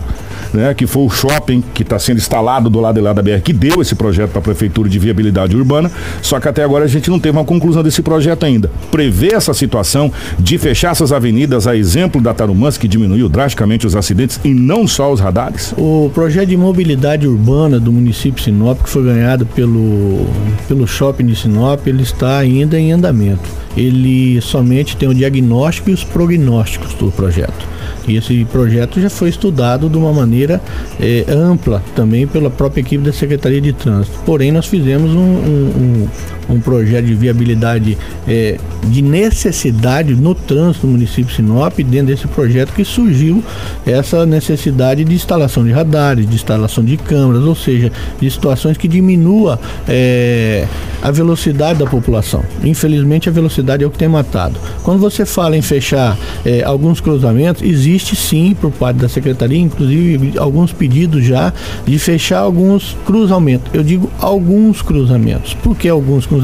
né, 0.53 0.75
que 0.75 0.87
foi 0.87 1.05
o 1.05 1.11
shopping 1.11 1.63
que 1.75 1.83
está 1.83 1.99
sendo 1.99 2.19
instalado 2.19 2.71
do 2.71 2.81
lado 2.81 2.97
de 2.97 3.01
lá 3.01 3.13
da 3.13 3.23
BR, 3.23 3.41
que 3.43 3.53
deu 3.53 3.81
esse 3.81 3.95
projeto 3.95 4.31
para 4.31 4.39
a 4.39 4.43
prefeitura 4.43 4.89
de 4.89 4.99
viabilidade 4.99 5.57
urbana, 5.57 5.91
só 6.23 6.41
que 6.41 6.49
até 6.49 6.63
agora 6.63 6.85
a 6.85 6.89
gente 6.89 7.11
não 7.11 7.19
teve 7.19 7.37
uma 7.37 7.45
conclusão 7.45 7.83
desse 7.83 8.03
projeto 8.03 8.45
ainda. 8.45 8.71
Prevê 8.91 9.35
essa 9.35 9.53
situação 9.53 10.13
de 10.39 10.59
fechar 10.59 10.93
essas 10.93 11.13
avenidas, 11.13 11.67
a 11.67 11.77
exemplo 11.77 12.21
da 12.21 12.33
Tarumãs, 12.33 12.79
que 12.79 12.89
diminuiu 12.89 13.29
drasticamente 13.29 13.87
os 13.87 13.95
acidentes 13.95 14.41
e 14.45 14.53
não 14.53 14.87
só 14.87 15.13
os 15.13 15.21
radares? 15.21 15.75
O 15.77 16.11
projeto 16.15 16.49
de 16.49 16.57
mobilidade 16.57 17.27
urbana 17.27 17.79
do 17.79 17.93
município 17.93 18.37
de 18.37 18.43
Sinop, 18.43 18.83
que 18.83 18.89
foi 18.89 19.05
ganhado 19.05 19.47
pelo, 19.47 20.27
pelo 20.69 20.87
shopping 20.87 21.27
de 21.27 21.37
Sinop, 21.37 21.87
ele 21.87 22.03
está 22.03 22.39
ainda 22.39 22.79
em 22.79 22.93
andamento 22.93 23.67
ele 23.77 24.41
somente 24.41 24.97
tem 24.97 25.09
o 25.09 25.13
diagnóstico 25.31 25.91
e 25.91 25.93
os 25.93 26.05
prognósticos 26.05 26.95
do 26.95 27.11
projeto. 27.11 27.67
E 28.07 28.17
esse 28.17 28.45
projeto 28.47 29.01
já 29.01 29.11
foi 29.11 29.29
estudado 29.29 29.89
de 29.89 29.97
uma 29.97 30.13
maneira 30.13 30.61
é, 31.01 31.25
ampla 31.29 31.83
também 31.95 32.27
pela 32.27 32.49
própria 32.49 32.81
equipe 32.81 33.03
da 33.03 33.13
Secretaria 33.13 33.61
de 33.61 33.73
Trânsito. 33.73 34.19
Porém, 34.25 34.53
nós 34.53 34.67
fizemos 34.67 35.13
um, 35.13 35.19
um, 35.19 35.73
um, 35.77 36.09
um 36.49 36.61
projeto 36.61 37.07
de 37.07 37.15
viabilidade 37.15 37.99
é, 38.27 38.59
de 38.85 39.03
necessidade 39.03 40.15
no 40.15 40.35
trânsito 40.35 40.87
do 40.87 40.93
município 40.93 41.25
de 41.25 41.35
Sinop, 41.35 41.79
dentro 41.79 42.07
desse 42.07 42.27
projeto 42.29 42.73
que 42.73 42.85
surgiu 42.85 43.43
essa 43.85 44.25
necessidade 44.25 45.05
de 45.05 45.15
instalação 45.15 45.65
de 45.65 45.73
radares, 45.73 46.29
de 46.29 46.35
instalação 46.35 46.85
de 46.85 46.97
câmeras, 46.97 47.45
ou 47.45 47.55
seja, 47.55 47.91
de 48.21 48.31
situações 48.31 48.77
que 48.77 48.87
diminua 48.87 49.59
é, 49.89 50.67
a 51.03 51.11
velocidade 51.11 51.79
da 51.79 51.87
população. 51.87 52.43
Infelizmente, 52.63 53.29
a 53.29 53.33
velocidade 53.33 53.83
é 53.83 53.87
o 53.87 53.91
que 53.91 53.99
tem 53.99 54.09
matado. 54.09 54.59
Quando 54.83 55.01
você 55.01 55.25
fala 55.25 55.57
em 55.57 55.63
fechar 55.63 56.17
é, 56.45 56.63
alguns 56.63 57.01
cruzamentos, 57.01 57.63
existe 57.63 58.15
sim 58.15 58.57
por 58.59 58.71
parte 58.71 58.99
da 58.99 59.09
secretaria, 59.09 59.59
inclusive 59.59 60.39
alguns 60.39 60.73
pedidos 60.73 61.25
já 61.25 61.53
de 61.87 61.99
fechar 61.99 62.41
alguns 62.41 62.97
cruzamentos. 63.05 63.73
Eu 63.73 63.83
digo 63.83 64.11
alguns 64.21 64.83
cruzamentos. 64.83 65.55
Por 65.55 65.77
que 65.77 65.89
alguns 65.89 66.27
cruzamentos? 66.27 66.36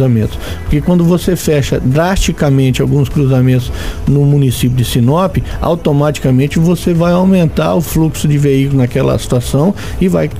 Porque 0.62 0.80
quando 0.80 1.04
você 1.04 1.36
fecha 1.36 1.80
drasticamente 1.80 2.82
alguns 2.82 3.08
cruzamentos 3.08 3.70
no 4.06 4.24
município 4.24 4.76
de 4.76 4.84
Sinop, 4.84 5.36
automaticamente 5.60 6.58
você 6.58 6.92
vai 6.92 7.12
aumentar 7.12 7.74
o 7.74 7.80
fluxo 7.80 8.26
de 8.28 8.38
veículos 8.38 8.78
naquela 8.78 9.18
situação 9.18 9.74
e 10.00 10.08
vai 10.08 10.30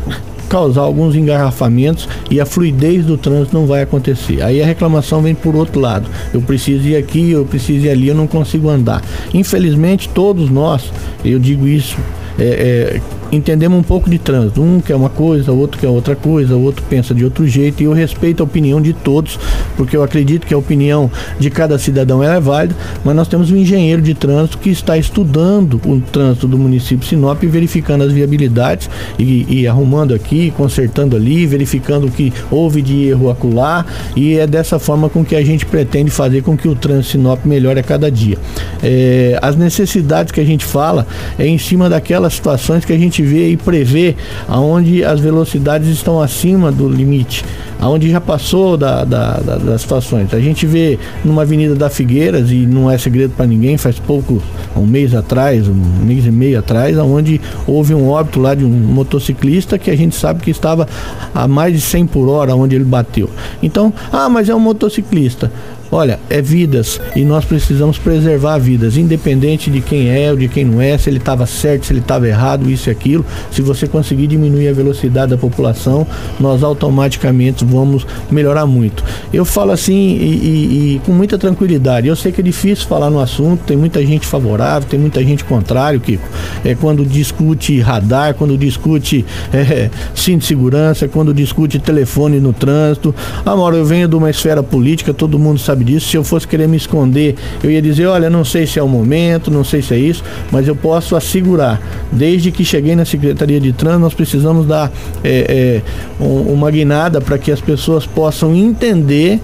causar 0.52 0.82
alguns 0.82 1.16
engarrafamentos 1.16 2.06
e 2.30 2.38
a 2.38 2.44
fluidez 2.44 3.06
do 3.06 3.16
trânsito 3.16 3.56
não 3.56 3.66
vai 3.66 3.80
acontecer. 3.80 4.42
Aí 4.42 4.62
a 4.62 4.66
reclamação 4.66 5.22
vem 5.22 5.34
por 5.34 5.56
outro 5.56 5.80
lado. 5.80 6.06
Eu 6.34 6.42
preciso 6.42 6.86
ir 6.86 6.96
aqui, 6.96 7.30
eu 7.30 7.46
preciso 7.46 7.86
ir 7.86 7.90
ali, 7.90 8.08
eu 8.08 8.14
não 8.14 8.26
consigo 8.26 8.68
andar. 8.68 9.02
Infelizmente, 9.32 10.10
todos 10.10 10.50
nós, 10.50 10.92
eu 11.24 11.38
digo 11.38 11.66
isso, 11.66 11.96
é, 12.38 12.44
é, 12.44 13.00
entendemos 13.32 13.78
um 13.78 13.82
pouco 13.82 14.10
de 14.10 14.18
trânsito. 14.18 14.62
Um 14.62 14.80
quer 14.80 14.94
uma 14.94 15.08
coisa, 15.08 15.50
o 15.50 15.58
outro 15.58 15.80
quer 15.80 15.88
outra 15.88 16.14
coisa, 16.14 16.54
o 16.54 16.62
outro 16.62 16.84
pensa 16.88 17.14
de 17.14 17.24
outro 17.24 17.48
jeito 17.48 17.82
e 17.82 17.86
eu 17.86 17.92
respeito 17.92 18.42
a 18.42 18.44
opinião 18.44 18.80
de 18.80 18.92
todos, 18.92 19.38
porque 19.76 19.96
eu 19.96 20.02
acredito 20.02 20.46
que 20.46 20.52
a 20.52 20.58
opinião 20.58 21.10
de 21.40 21.48
cada 21.48 21.78
cidadão 21.78 22.22
é 22.22 22.38
válida, 22.38 22.76
mas 23.02 23.16
nós 23.16 23.26
temos 23.26 23.50
um 23.50 23.56
engenheiro 23.56 24.02
de 24.02 24.12
trânsito 24.12 24.58
que 24.58 24.68
está 24.68 24.98
estudando 24.98 25.80
o 25.86 26.00
trânsito 26.00 26.46
do 26.46 26.58
município 26.58 26.98
de 26.98 27.06
Sinop 27.06 27.42
e 27.42 27.46
verificando 27.46 28.04
as 28.04 28.12
viabilidades 28.12 28.90
e, 29.18 29.46
e 29.48 29.66
arrumando 29.66 30.14
aqui, 30.14 30.52
consertando 30.54 31.16
ali, 31.16 31.46
verificando 31.46 32.08
o 32.08 32.10
que 32.10 32.32
houve 32.50 32.82
de 32.82 33.08
erro 33.08 33.30
acular 33.30 33.86
e 34.14 34.36
é 34.36 34.46
dessa 34.46 34.78
forma 34.78 35.08
com 35.08 35.24
que 35.24 35.34
a 35.34 35.42
gente 35.42 35.64
pretende 35.64 36.10
fazer 36.10 36.42
com 36.42 36.56
que 36.56 36.68
o 36.68 36.74
trânsito 36.74 37.12
Sinop 37.12 37.44
melhore 37.46 37.80
a 37.80 37.82
cada 37.82 38.10
dia. 38.10 38.36
É, 38.82 39.38
as 39.40 39.56
necessidades 39.56 40.32
que 40.32 40.40
a 40.40 40.44
gente 40.44 40.64
fala 40.64 41.06
é 41.38 41.46
em 41.46 41.58
cima 41.58 41.88
daquelas 41.88 42.34
situações 42.34 42.84
que 42.84 42.92
a 42.92 42.98
gente 42.98 43.21
vê 43.24 43.50
e 43.50 43.56
prevê 43.56 44.14
aonde 44.48 45.04
as 45.04 45.20
velocidades 45.20 45.88
estão 45.88 46.20
acima 46.20 46.70
do 46.70 46.88
limite, 46.88 47.44
aonde 47.80 48.10
já 48.10 48.20
passou 48.20 48.76
da, 48.76 49.04
da, 49.04 49.34
da, 49.38 49.56
das 49.56 49.82
situações. 49.82 50.32
A 50.32 50.40
gente 50.40 50.66
vê 50.66 50.98
numa 51.24 51.42
avenida 51.42 51.74
da 51.74 51.90
Figueiras, 51.90 52.50
e 52.50 52.66
não 52.66 52.90
é 52.90 52.98
segredo 52.98 53.34
para 53.36 53.46
ninguém, 53.46 53.76
faz 53.76 53.98
pouco, 53.98 54.42
um 54.76 54.86
mês 54.86 55.14
atrás, 55.14 55.68
um 55.68 55.74
mês 55.74 56.26
e 56.26 56.30
meio 56.30 56.58
atrás, 56.58 56.98
aonde 56.98 57.40
houve 57.66 57.94
um 57.94 58.08
óbito 58.08 58.40
lá 58.40 58.54
de 58.54 58.64
um 58.64 58.70
motociclista 58.70 59.78
que 59.78 59.90
a 59.90 59.96
gente 59.96 60.14
sabe 60.14 60.42
que 60.42 60.50
estava 60.50 60.88
a 61.34 61.48
mais 61.48 61.74
de 61.74 61.80
100 61.80 62.06
por 62.06 62.28
hora 62.28 62.54
onde 62.54 62.74
ele 62.74 62.84
bateu. 62.84 63.28
Então, 63.62 63.92
ah, 64.12 64.28
mas 64.28 64.48
é 64.48 64.54
um 64.54 64.60
motociclista 64.60 65.50
Olha, 65.94 66.18
é 66.30 66.40
vidas 66.40 66.98
e 67.14 67.22
nós 67.22 67.44
precisamos 67.44 67.98
preservar 67.98 68.56
vidas, 68.56 68.96
independente 68.96 69.70
de 69.70 69.82
quem 69.82 70.08
é 70.08 70.30
ou 70.30 70.38
de 70.38 70.48
quem 70.48 70.64
não 70.64 70.80
é, 70.80 70.96
se 70.96 71.10
ele 71.10 71.18
estava 71.18 71.44
certo, 71.44 71.84
se 71.84 71.92
ele 71.92 72.00
estava 72.00 72.26
errado, 72.26 72.70
isso 72.70 72.88
e 72.88 72.90
aquilo. 72.90 73.26
Se 73.50 73.60
você 73.60 73.86
conseguir 73.86 74.26
diminuir 74.26 74.68
a 74.68 74.72
velocidade 74.72 75.32
da 75.32 75.36
população, 75.36 76.06
nós 76.40 76.62
automaticamente 76.62 77.62
vamos 77.62 78.06
melhorar 78.30 78.64
muito. 78.64 79.04
Eu 79.34 79.44
falo 79.44 79.70
assim 79.70 79.92
e, 79.92 80.24
e, 80.24 80.94
e 80.94 81.00
com 81.04 81.12
muita 81.12 81.36
tranquilidade. 81.36 82.08
Eu 82.08 82.16
sei 82.16 82.32
que 82.32 82.40
é 82.40 82.44
difícil 82.44 82.86
falar 82.86 83.10
no 83.10 83.20
assunto, 83.20 83.62
tem 83.66 83.76
muita 83.76 84.02
gente 84.06 84.26
favorável, 84.26 84.88
tem 84.88 84.98
muita 84.98 85.22
gente 85.22 85.44
contrária, 85.44 86.00
Kiko. 86.00 86.26
É 86.64 86.74
quando 86.74 87.04
discute 87.04 87.78
radar, 87.80 88.32
quando 88.32 88.56
discute 88.56 89.26
é, 89.52 89.90
cinto 90.14 90.40
de 90.40 90.46
segurança, 90.46 91.06
quando 91.06 91.34
discute 91.34 91.78
telefone 91.78 92.40
no 92.40 92.54
trânsito. 92.54 93.14
Amor, 93.44 93.74
eu 93.74 93.84
venho 93.84 94.08
de 94.08 94.16
uma 94.16 94.30
esfera 94.30 94.62
política, 94.62 95.12
todo 95.12 95.38
mundo 95.38 95.58
sabe 95.58 95.81
disso. 95.82 96.08
Se 96.08 96.16
eu 96.16 96.24
fosse 96.24 96.46
querer 96.46 96.68
me 96.68 96.76
esconder, 96.76 97.34
eu 97.62 97.70
ia 97.70 97.82
dizer, 97.82 98.06
olha, 98.06 98.28
não 98.28 98.44
sei 98.44 98.66
se 98.66 98.78
é 98.78 98.82
o 98.82 98.88
momento, 98.88 99.50
não 99.50 99.64
sei 99.64 99.82
se 99.82 99.94
é 99.94 99.98
isso, 99.98 100.22
mas 100.50 100.68
eu 100.68 100.76
posso 100.76 101.16
assegurar, 101.16 101.80
desde 102.10 102.50
que 102.50 102.64
cheguei 102.64 102.94
na 102.96 103.04
Secretaria 103.04 103.60
de 103.60 103.72
Trânsito, 103.72 104.00
nós 104.00 104.14
precisamos 104.14 104.66
dar 104.66 104.90
é, 105.22 105.82
é, 106.20 106.22
um, 106.22 106.52
uma 106.52 106.70
guinada 106.70 107.20
para 107.20 107.38
que 107.38 107.50
as 107.50 107.60
pessoas 107.60 108.06
possam 108.06 108.54
entender 108.54 109.40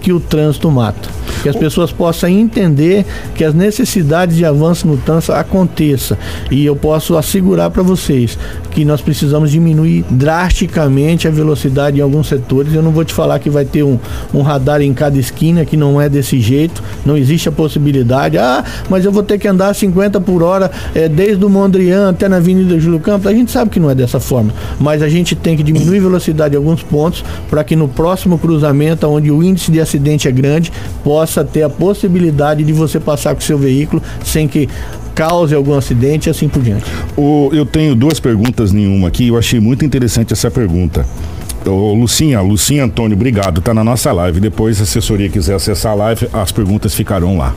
que 0.00 0.12
o 0.12 0.20
trânsito 0.20 0.70
mata 0.70 1.08
que 1.46 1.50
as 1.50 1.54
pessoas 1.54 1.92
possam 1.92 2.28
entender 2.28 3.04
que 3.36 3.44
as 3.44 3.54
necessidades 3.54 4.36
de 4.36 4.44
avanço 4.44 4.86
no 4.86 4.96
trânsito 4.96 5.32
aconteça. 5.32 6.18
E 6.50 6.66
eu 6.66 6.74
posso 6.74 7.16
assegurar 7.16 7.70
para 7.70 7.84
vocês 7.84 8.36
que 8.72 8.84
nós 8.84 9.00
precisamos 9.00 9.52
diminuir 9.52 10.04
drasticamente 10.10 11.28
a 11.28 11.30
velocidade 11.30 11.98
em 11.98 12.02
alguns 12.02 12.26
setores. 12.26 12.74
Eu 12.74 12.82
não 12.82 12.90
vou 12.90 13.04
te 13.04 13.14
falar 13.14 13.38
que 13.38 13.48
vai 13.48 13.64
ter 13.64 13.84
um, 13.84 13.96
um 14.34 14.42
radar 14.42 14.82
em 14.82 14.92
cada 14.92 15.18
esquina, 15.18 15.64
que 15.64 15.76
não 15.76 16.00
é 16.00 16.08
desse 16.08 16.40
jeito, 16.40 16.82
não 17.04 17.16
existe 17.16 17.48
a 17.48 17.52
possibilidade. 17.52 18.38
Ah, 18.38 18.64
mas 18.90 19.04
eu 19.04 19.12
vou 19.12 19.22
ter 19.22 19.38
que 19.38 19.46
andar 19.46 19.72
50 19.72 20.20
por 20.20 20.42
hora 20.42 20.70
é, 20.94 21.08
desde 21.08 21.44
o 21.44 21.48
Mondrian 21.48 22.10
até 22.10 22.28
na 22.28 22.38
Avenida 22.38 22.78
Júlio 22.80 22.98
Campos. 22.98 23.28
A 23.28 23.32
gente 23.32 23.52
sabe 23.52 23.70
que 23.70 23.78
não 23.78 23.88
é 23.88 23.94
dessa 23.94 24.18
forma, 24.18 24.52
mas 24.80 25.00
a 25.00 25.08
gente 25.08 25.36
tem 25.36 25.56
que 25.56 25.62
diminuir 25.62 26.00
velocidade 26.00 26.54
em 26.54 26.58
alguns 26.58 26.82
pontos 26.82 27.24
para 27.48 27.62
que 27.62 27.76
no 27.76 27.86
próximo 27.86 28.36
cruzamento, 28.36 29.06
onde 29.06 29.30
o 29.30 29.44
índice 29.44 29.70
de 29.70 29.78
acidente 29.86 30.28
é 30.28 30.32
grande, 30.32 30.72
possa 31.02 31.44
ter 31.44 31.62
a 31.62 31.70
possibilidade 31.70 32.64
de 32.64 32.72
você 32.72 33.00
passar 33.00 33.34
com 33.34 33.40
seu 33.40 33.56
veículo 33.56 34.02
sem 34.24 34.46
que 34.46 34.68
cause 35.14 35.54
algum 35.54 35.74
acidente 35.74 36.28
e 36.28 36.30
assim 36.30 36.48
por 36.48 36.62
diante. 36.62 36.84
O, 37.16 37.48
eu 37.52 37.64
tenho 37.64 37.94
duas 37.94 38.20
perguntas 38.20 38.72
nenhuma 38.72 39.08
aqui, 39.08 39.28
eu 39.28 39.38
achei 39.38 39.58
muito 39.58 39.84
interessante 39.84 40.32
essa 40.32 40.50
pergunta. 40.50 41.06
Ô, 41.64 41.94
Lucinha, 41.94 42.40
Lucinha 42.40 42.84
Antônio, 42.84 43.16
obrigado, 43.16 43.60
tá 43.60 43.72
na 43.72 43.82
nossa 43.82 44.12
live. 44.12 44.38
Depois, 44.40 44.76
se 44.76 44.82
a 44.82 44.84
assessoria 44.84 45.28
quiser 45.28 45.54
acessar 45.54 45.92
a 45.92 45.94
live, 45.94 46.28
as 46.32 46.52
perguntas 46.52 46.94
ficarão 46.94 47.38
lá. 47.38 47.54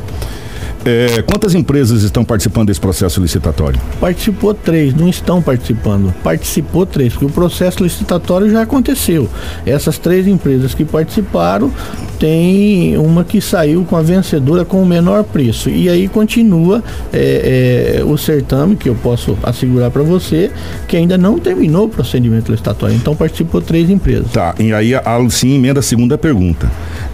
É, 0.86 1.22
quantas 1.24 1.54
empresas 1.54 2.04
estão 2.04 2.24
participando 2.24 2.68
desse 2.68 2.80
processo 2.80 3.22
licitatório? 3.22 3.80
Participou 4.00 4.54
três, 4.54 4.94
não 4.94 5.10
estão 5.10 5.42
participando. 5.42 6.14
Participou 6.24 6.86
três, 6.86 7.14
porque 7.14 7.26
o 7.26 7.30
processo 7.30 7.84
licitatório 7.84 8.50
já 8.50 8.62
aconteceu. 8.62 9.30
Essas 9.66 9.98
três 9.98 10.28
empresas 10.28 10.74
que 10.74 10.86
participaram, 10.86 11.72
tem 12.20 12.98
uma 12.98 13.24
que 13.24 13.40
saiu 13.40 13.86
com 13.86 13.96
a 13.96 14.02
vencedora 14.02 14.66
com 14.66 14.82
o 14.84 14.86
menor 14.86 15.24
preço. 15.24 15.70
E 15.70 15.90
aí 15.90 16.08
continua 16.08 16.84
é, 17.14 18.00
é, 18.00 18.04
o 18.04 18.18
certame, 18.18 18.76
que 18.76 18.90
eu 18.90 18.96
posso 18.96 19.38
assegurar 19.42 19.90
para 19.90 20.04
você, 20.04 20.52
que 20.88 20.98
ainda 20.98 21.18
não 21.18 21.40
terminou 21.40 21.86
o 21.86 21.90
procedimento 21.90 22.52
licitatório. 22.52 22.96
Então 22.96 23.16
participou 23.16 23.62
três 23.62 23.90
empresas. 23.90 24.32
Tá, 24.32 24.54
e 24.60 24.74
aí 24.74 24.94
a 24.94 25.18
Lucinha 25.18 25.56
emenda 25.56 25.80
a 25.80 25.84
segunda 25.84 26.18
pergunta. 26.18 26.70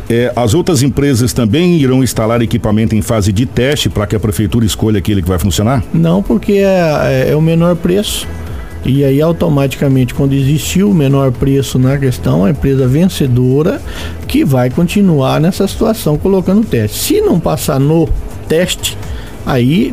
É, 0.09 0.31
as 0.35 0.53
outras 0.53 0.83
empresas 0.83 1.33
também 1.33 1.77
irão 1.77 2.03
instalar 2.03 2.41
equipamento 2.41 2.95
em 2.95 3.01
fase 3.01 3.33
de 3.33 3.45
teste 3.45 3.89
para 3.89 4.05
que 4.05 4.15
a 4.15 4.19
prefeitura 4.19 4.65
escolha 4.65 5.00
aquele 5.00 5.21
que 5.21 5.27
vai 5.27 5.39
funcionar? 5.39 5.83
Não, 5.93 6.21
porque 6.21 6.53
é, 6.53 7.25
é, 7.27 7.31
é 7.31 7.35
o 7.35 7.41
menor 7.41 7.75
preço. 7.75 8.27
E 8.85 9.03
aí, 9.03 9.19
automaticamente, 9.19 10.13
quando 10.13 10.33
existiu 10.33 10.91
o 10.91 10.93
menor 10.93 11.31
preço 11.31 11.79
na 11.79 11.97
questão, 11.97 12.45
a 12.45 12.51
empresa 12.51 12.88
vencedora 12.88 13.81
que 14.27 14.45
vai 14.45 14.69
continuar 14.69 15.41
nessa 15.41 15.67
situação 15.67 16.19
colocando 16.19 16.63
teste. 16.63 17.00
Se 17.00 17.21
não 17.21 17.39
passar 17.39 17.79
no 17.79 18.07
teste, 18.47 18.95
aí 19.43 19.91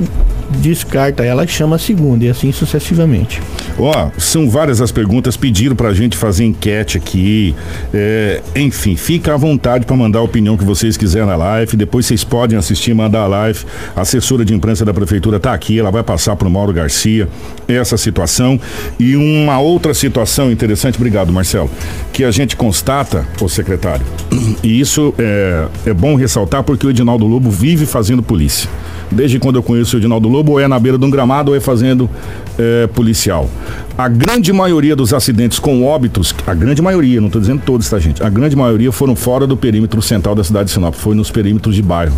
descarta 0.51 1.25
ela 1.25 1.45
e 1.45 1.49
chama 1.49 1.77
a 1.77 1.79
segunda, 1.79 2.25
e 2.25 2.29
assim 2.29 2.53
sucessivamente. 2.53 3.41
Ó, 3.79 3.91
oh, 3.91 4.21
são 4.21 4.49
várias 4.49 4.81
as 4.81 4.93
perguntas, 4.93 5.37
pediram 5.37 5.75
pra 5.75 5.93
gente 5.93 6.17
fazer 6.17 6.45
enquete 6.45 6.99
aqui. 6.99 7.55
É, 7.93 8.41
enfim, 8.57 8.97
fica 8.97 9.35
à 9.35 9.37
vontade 9.37 9.87
para 9.87 9.97
mandar 9.97 10.21
a 10.21 10.23
opinião 10.23 10.57
que 10.57 10.65
vocês 10.65 10.97
quiserem 10.97 11.27
na 11.27 11.37
live. 11.37 11.77
Depois 11.77 12.07
vocês 12.07 12.25
podem 12.25 12.59
assistir, 12.59 12.95
mandar 12.95 13.23
a 13.23 13.27
live. 13.27 13.65
A 13.97 14.03
assessora 14.03 14.45
de 14.45 14.55
imprensa 14.55 14.85
da 14.85 14.93
prefeitura 14.93 15.41
tá 15.41 15.53
aqui, 15.53 15.79
ela 15.79 15.91
vai 15.91 16.03
passar 16.03 16.37
pro 16.37 16.51
Mauro 16.51 16.73
Garcia 16.73 17.29
essa 17.67 17.97
situação. 17.97 18.61
E 18.99 19.17
uma 19.17 19.59
outra 19.59 19.95
situação 19.95 20.51
interessante, 20.51 20.97
obrigado, 20.97 21.33
Marcelo, 21.33 21.71
que 22.13 22.25
a 22.25 22.31
gente 22.31 22.57
constata, 22.57 23.27
o 23.41 23.49
secretário, 23.49 24.05
e 24.63 24.81
isso 24.81 25.15
é, 25.19 25.67
é 25.87 25.95
bom 25.95 26.15
ressaltar 26.15 26.63
porque 26.63 26.87
o 26.87 26.91
Edinaldo 26.91 27.27
Lobo 27.27 27.51
vive 27.51 27.87
fazendo 27.87 28.23
polícia 28.23 28.69
desde 29.13 29.39
quando 29.39 29.57
eu 29.57 29.63
conheço 29.63 29.97
o 29.97 30.01
Edinaldo 30.01 30.29
Lobo, 30.33 30.53
ou 30.53 30.61
é 30.61 30.67
na 30.67 30.79
beira 30.79 30.99
de 30.99 31.05
um 31.05 31.11
gramado 31.11 31.51
ou 31.51 31.57
é 31.57 31.61
fazendo 31.61 32.09
é, 32.59 32.87
policial. 32.89 33.49
A 33.97 34.09
grande 34.09 34.53
maioria 34.53 34.97
dos 34.97 35.13
acidentes 35.13 35.59
com 35.59 35.85
óbitos, 35.85 36.35
a 36.47 36.55
grande 36.55 36.81
maioria, 36.83 37.21
não 37.21 37.29
estou 37.29 37.41
dizendo 37.41 37.63
todos, 37.65 37.89
tá, 37.89 37.99
gente? 37.99 38.23
A 38.23 38.29
grande 38.29 38.57
maioria 38.57 38.91
foram 38.91 39.15
fora 39.15 39.47
do 39.47 39.57
perímetro 39.57 40.01
central 40.01 40.35
da 40.35 40.43
cidade 40.43 40.67
de 40.67 40.73
Sinop, 40.73 40.95
foi 40.95 41.15
nos 41.15 41.31
perímetros 41.31 41.75
de 41.75 41.83
bairro. 41.83 42.17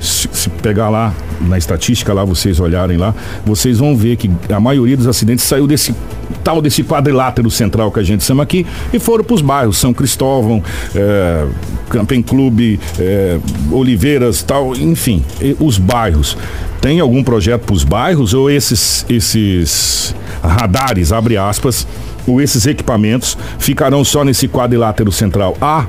Se, 0.00 0.28
pegar 0.62 0.88
lá 0.88 1.14
na 1.40 1.58
estatística 1.58 2.12
lá, 2.12 2.24
vocês 2.24 2.58
olharem 2.58 2.96
lá, 2.96 3.14
vocês 3.44 3.78
vão 3.78 3.96
ver 3.96 4.16
que 4.16 4.30
a 4.50 4.58
maioria 4.58 4.96
dos 4.96 5.06
acidentes 5.06 5.44
saiu 5.44 5.66
desse 5.66 5.94
tal 6.42 6.62
desse 6.62 6.82
quadrilátero 6.82 7.50
central 7.50 7.90
que 7.90 8.00
a 8.00 8.02
gente 8.02 8.24
chama 8.24 8.42
aqui 8.42 8.64
e 8.92 8.98
foram 8.98 9.24
para 9.24 9.34
os 9.34 9.42
bairros, 9.42 9.76
São 9.76 9.92
Cristóvão, 9.92 10.62
é, 10.94 11.46
Camping 11.90 12.22
Clube, 12.22 12.80
é, 12.98 13.38
Oliveiras, 13.70 14.42
tal, 14.42 14.74
enfim, 14.74 15.24
os 15.58 15.76
bairros. 15.76 16.36
Tem 16.80 16.98
algum 17.00 17.22
projeto 17.22 17.62
para 17.62 17.74
os 17.74 17.84
bairros 17.84 18.32
ou 18.32 18.50
esses 18.50 19.04
esses 19.08 20.14
radares, 20.42 21.12
abre 21.12 21.36
aspas, 21.36 21.86
ou 22.26 22.40
esses 22.40 22.66
equipamentos 22.66 23.36
ficarão 23.58 24.04
só 24.04 24.24
nesse 24.24 24.48
quadrilátero 24.48 25.12
central? 25.12 25.56
Há 25.60 25.86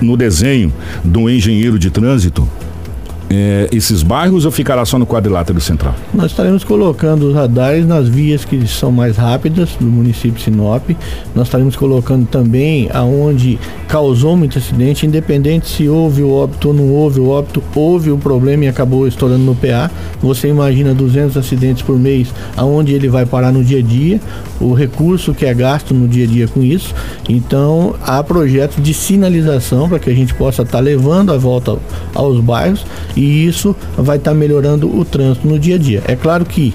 no 0.00 0.16
desenho 0.16 0.72
do 1.04 1.30
engenheiro 1.30 1.78
de 1.78 1.90
trânsito 1.90 2.48
é, 3.28 3.68
esses 3.72 4.02
bairros 4.02 4.44
ou 4.44 4.50
ficará 4.50 4.84
só 4.84 4.98
no 4.98 5.06
quadrilátero 5.06 5.60
central? 5.60 5.94
Nós 6.14 6.30
estaremos 6.30 6.64
colocando 6.64 7.28
os 7.28 7.34
radares 7.34 7.86
nas 7.86 8.08
vias 8.08 8.44
que 8.44 8.66
são 8.66 8.92
mais 8.92 9.16
rápidas 9.16 9.70
do 9.80 9.86
município 9.86 10.32
de 10.32 10.42
Sinop. 10.42 10.90
Nós 11.34 11.48
estaremos 11.48 11.76
colocando 11.76 12.26
também 12.26 12.88
aonde 12.92 13.58
causou 13.88 14.36
muito 14.36 14.58
acidente, 14.58 15.06
independente 15.06 15.68
se 15.68 15.88
houve 15.88 16.22
o 16.22 16.30
óbito 16.30 16.68
ou 16.68 16.74
não 16.74 16.88
houve 16.90 17.20
o 17.20 17.28
óbito, 17.28 17.62
houve 17.74 18.10
o 18.10 18.18
problema 18.18 18.64
e 18.64 18.68
acabou 18.68 19.06
estourando 19.06 19.44
no 19.44 19.54
PA. 19.54 19.90
Você 20.20 20.48
imagina 20.48 20.94
200 20.94 21.36
acidentes 21.36 21.82
por 21.82 21.98
mês, 21.98 22.32
aonde 22.56 22.92
ele 22.92 23.08
vai 23.08 23.26
parar 23.26 23.52
no 23.52 23.64
dia 23.64 23.78
a 23.78 23.82
dia, 23.82 24.20
o 24.60 24.72
recurso 24.72 25.34
que 25.34 25.44
é 25.44 25.52
gasto 25.52 25.92
no 25.92 26.08
dia 26.08 26.24
a 26.24 26.28
dia 26.28 26.48
com 26.48 26.62
isso. 26.62 26.94
Então, 27.28 27.94
há 28.02 28.22
projetos 28.22 28.82
de 28.82 28.94
sinalização 28.94 29.88
para 29.88 29.98
que 29.98 30.10
a 30.10 30.14
gente 30.14 30.34
possa 30.34 30.62
estar 30.62 30.78
tá 30.78 30.80
levando 30.82 31.32
a 31.32 31.36
volta 31.36 31.76
aos 32.14 32.40
bairros 32.40 32.84
e 33.16 33.46
isso 33.46 33.74
vai 33.96 34.18
estar 34.18 34.32
tá 34.32 34.36
melhorando 34.36 34.94
o 34.94 35.04
trânsito 35.04 35.48
no 35.48 35.58
dia 35.58 35.76
a 35.76 35.78
dia. 35.78 36.02
É 36.06 36.14
claro 36.14 36.44
que 36.44 36.74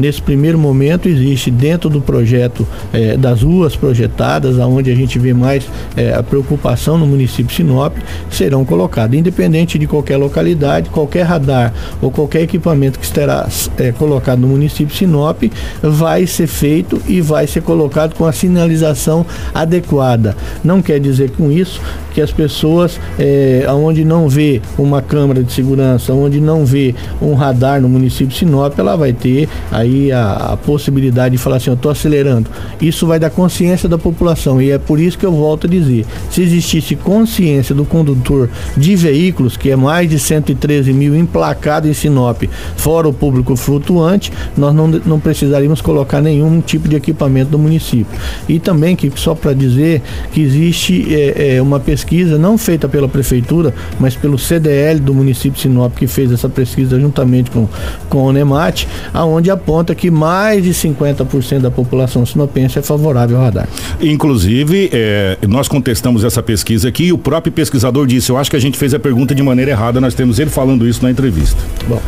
Nesse 0.00 0.22
primeiro 0.22 0.58
momento 0.58 1.10
existe 1.10 1.50
dentro 1.50 1.90
do 1.90 2.00
projeto 2.00 2.66
é, 2.90 3.18
das 3.18 3.42
ruas 3.42 3.76
projetadas, 3.76 4.58
aonde 4.58 4.90
a 4.90 4.94
gente 4.94 5.18
vê 5.18 5.34
mais 5.34 5.68
é, 5.94 6.14
a 6.14 6.22
preocupação 6.22 6.96
no 6.96 7.06
município 7.06 7.54
Sinop, 7.54 7.94
serão 8.30 8.64
colocados, 8.64 9.14
independente 9.14 9.78
de 9.78 9.86
qualquer 9.86 10.16
localidade, 10.16 10.88
qualquer 10.88 11.24
radar 11.24 11.74
ou 12.00 12.10
qualquer 12.10 12.40
equipamento 12.40 12.98
que 12.98 13.04
estará 13.04 13.46
é, 13.76 13.92
colocado 13.92 14.38
no 14.38 14.48
município 14.48 14.96
Sinop, 14.96 15.42
vai 15.82 16.26
ser 16.26 16.46
feito 16.46 17.02
e 17.06 17.20
vai 17.20 17.46
ser 17.46 17.60
colocado 17.60 18.14
com 18.14 18.24
a 18.24 18.32
sinalização 18.32 19.26
adequada. 19.52 20.34
Não 20.64 20.80
quer 20.80 20.98
dizer 20.98 21.32
com 21.32 21.52
isso 21.52 21.78
que 22.14 22.22
as 22.22 22.32
pessoas, 22.32 22.98
é, 23.18 23.66
onde 23.68 24.02
não 24.02 24.30
vê 24.30 24.62
uma 24.78 25.02
câmera 25.02 25.42
de 25.42 25.52
segurança, 25.52 26.14
onde 26.14 26.40
não 26.40 26.64
vê 26.64 26.94
um 27.20 27.34
radar 27.34 27.82
no 27.82 27.88
município 27.88 28.34
Sinop, 28.34 28.78
ela 28.78 28.96
vai 28.96 29.12
ter 29.12 29.46
aí 29.70 29.89
aí 29.90 30.12
a, 30.12 30.52
a 30.52 30.56
possibilidade 30.56 31.36
de 31.36 31.38
falar 31.38 31.56
assim, 31.56 31.70
eu 31.70 31.74
estou 31.74 31.90
acelerando. 31.90 32.48
Isso 32.80 33.06
vai 33.06 33.18
dar 33.18 33.30
consciência 33.30 33.88
da 33.88 33.98
população 33.98 34.60
e 34.62 34.70
é 34.70 34.78
por 34.78 35.00
isso 35.00 35.18
que 35.18 35.26
eu 35.26 35.32
volto 35.32 35.66
a 35.66 35.70
dizer, 35.70 36.06
se 36.30 36.42
existisse 36.42 36.96
consciência 36.96 37.74
do 37.74 37.84
condutor 37.84 38.48
de 38.76 38.94
veículos, 38.96 39.56
que 39.56 39.70
é 39.70 39.76
mais 39.76 40.08
de 40.08 40.18
113 40.18 40.92
mil 40.92 41.14
emplacado 41.14 41.88
em 41.88 41.92
Sinop, 41.92 42.42
fora 42.76 43.08
o 43.08 43.12
público 43.12 43.56
flutuante, 43.56 44.32
nós 44.56 44.74
não, 44.74 44.88
não 44.88 45.20
precisaríamos 45.20 45.80
colocar 45.80 46.20
nenhum 46.20 46.60
tipo 46.60 46.88
de 46.88 46.96
equipamento 46.96 47.50
do 47.50 47.58
município. 47.58 48.18
E 48.48 48.58
também 48.58 48.94
que 48.94 49.10
só 49.16 49.34
para 49.34 49.52
dizer 49.52 50.02
que 50.32 50.40
existe 50.40 51.14
é, 51.14 51.56
é, 51.56 51.62
uma 51.62 51.80
pesquisa 51.80 52.38
não 52.38 52.56
feita 52.56 52.88
pela 52.88 53.08
prefeitura, 53.08 53.74
mas 53.98 54.14
pelo 54.14 54.38
CDL 54.38 55.00
do 55.00 55.14
município 55.14 55.52
de 55.52 55.60
Sinop 55.60 55.96
que 55.96 56.06
fez 56.06 56.30
essa 56.32 56.48
pesquisa 56.48 56.98
juntamente 56.98 57.50
com, 57.50 57.68
com 58.08 58.24
o 58.24 58.32
NEMAT, 58.32 58.86
aonde 59.12 59.50
aponta 59.50 59.69
que 59.94 60.10
mais 60.10 60.64
de 60.64 60.70
50% 60.70 61.60
da 61.60 61.70
população 61.70 62.26
sinopense 62.26 62.78
é 62.78 62.82
favorável 62.82 63.36
ao 63.36 63.44
radar. 63.44 63.68
Inclusive, 64.00 64.90
é, 64.92 65.38
nós 65.48 65.68
contestamos 65.68 66.24
essa 66.24 66.42
pesquisa 66.42 66.88
aqui 66.88 67.04
e 67.04 67.12
o 67.12 67.18
próprio 67.18 67.52
pesquisador 67.52 68.06
disse, 68.06 68.30
eu 68.30 68.36
acho 68.36 68.50
que 68.50 68.56
a 68.56 68.60
gente 68.60 68.76
fez 68.76 68.92
a 68.94 68.98
pergunta 68.98 69.34
de 69.34 69.42
maneira 69.42 69.70
errada, 69.70 70.00
nós 70.00 70.14
temos 70.14 70.38
ele 70.38 70.50
falando 70.50 70.86
isso 70.86 71.02
na 71.02 71.10
entrevista. 71.10 71.58
Bom. 71.88 72.02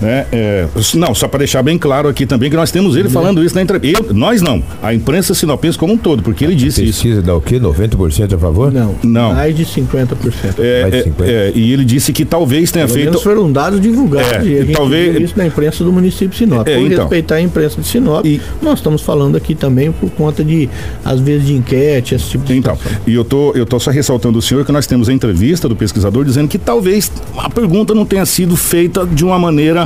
Né? 0.00 0.26
É, 0.32 0.66
não, 0.94 1.14
só 1.14 1.26
para 1.28 1.38
deixar 1.38 1.62
bem 1.62 1.78
claro 1.78 2.08
aqui 2.08 2.26
também 2.26 2.50
que 2.50 2.56
nós 2.56 2.70
temos 2.70 2.96
ele 2.96 3.08
falando 3.08 3.42
isso 3.42 3.54
na 3.54 3.62
entrevista. 3.62 4.12
Nós 4.12 4.42
não, 4.42 4.62
a 4.82 4.92
imprensa 4.94 5.34
sinopense 5.34 5.78
como 5.78 5.94
um 5.94 5.96
todo, 5.96 6.22
porque 6.22 6.44
ele 6.44 6.54
disse 6.54 6.80
Pesquisa 6.82 6.90
isso. 6.90 7.02
Pesquisa 7.02 7.22
dá 7.22 7.34
o 7.34 7.40
quê? 7.40 7.58
90% 7.58 8.34
a 8.34 8.38
favor? 8.38 8.72
Não, 8.72 8.94
não. 9.02 9.34
mais 9.34 9.56
de 9.56 9.64
50%. 9.64 10.16
É, 10.58 10.82
mais 10.82 11.04
de 11.04 11.10
50%. 11.10 11.14
É, 11.20 11.30
é, 11.30 11.52
e 11.54 11.72
ele 11.72 11.84
disse 11.84 12.12
que 12.12 12.24
talvez 12.24 12.70
tenha 12.70 12.86
Pelo 12.86 12.98
feito. 12.98 13.20
foram 13.20 13.50
dados 13.50 13.80
divulgados. 13.80 14.46
É, 14.46 14.62
e 14.62 14.72
talvez 14.72 15.20
isso 15.20 15.34
na 15.36 15.46
imprensa 15.46 15.82
do 15.82 15.92
município 15.92 16.28
de 16.28 16.36
Sinop. 16.36 16.66
É, 16.66 16.76
por 16.76 16.86
então. 16.86 16.98
respeitar 17.04 17.36
a 17.36 17.40
imprensa 17.40 17.80
de 17.80 17.86
Sinop, 17.86 18.24
e... 18.26 18.40
nós 18.62 18.78
estamos 18.78 19.02
falando 19.02 19.36
aqui 19.36 19.54
também 19.54 19.90
por 19.92 20.10
conta 20.10 20.44
de, 20.44 20.68
às 21.04 21.20
vezes, 21.20 21.46
de 21.46 21.54
enquete, 21.54 22.14
esse 22.14 22.30
tipo 22.30 22.44
de 22.44 22.56
Então, 22.56 22.76
situação. 22.76 23.00
e 23.06 23.14
eu 23.14 23.24
tô, 23.24 23.52
eu 23.52 23.64
tô 23.64 23.78
só 23.80 23.90
ressaltando 23.90 24.38
o 24.38 24.42
senhor 24.42 24.64
que 24.64 24.72
nós 24.72 24.86
temos 24.86 25.08
a 25.08 25.12
entrevista 25.12 25.68
do 25.68 25.76
pesquisador 25.76 26.24
dizendo 26.24 26.48
que 26.48 26.58
talvez 26.58 27.10
a 27.38 27.48
pergunta 27.48 27.94
não 27.94 28.04
tenha 28.04 28.26
sido 28.26 28.56
feita 28.56 29.06
de 29.06 29.24
uma 29.24 29.38
maneira 29.38 29.85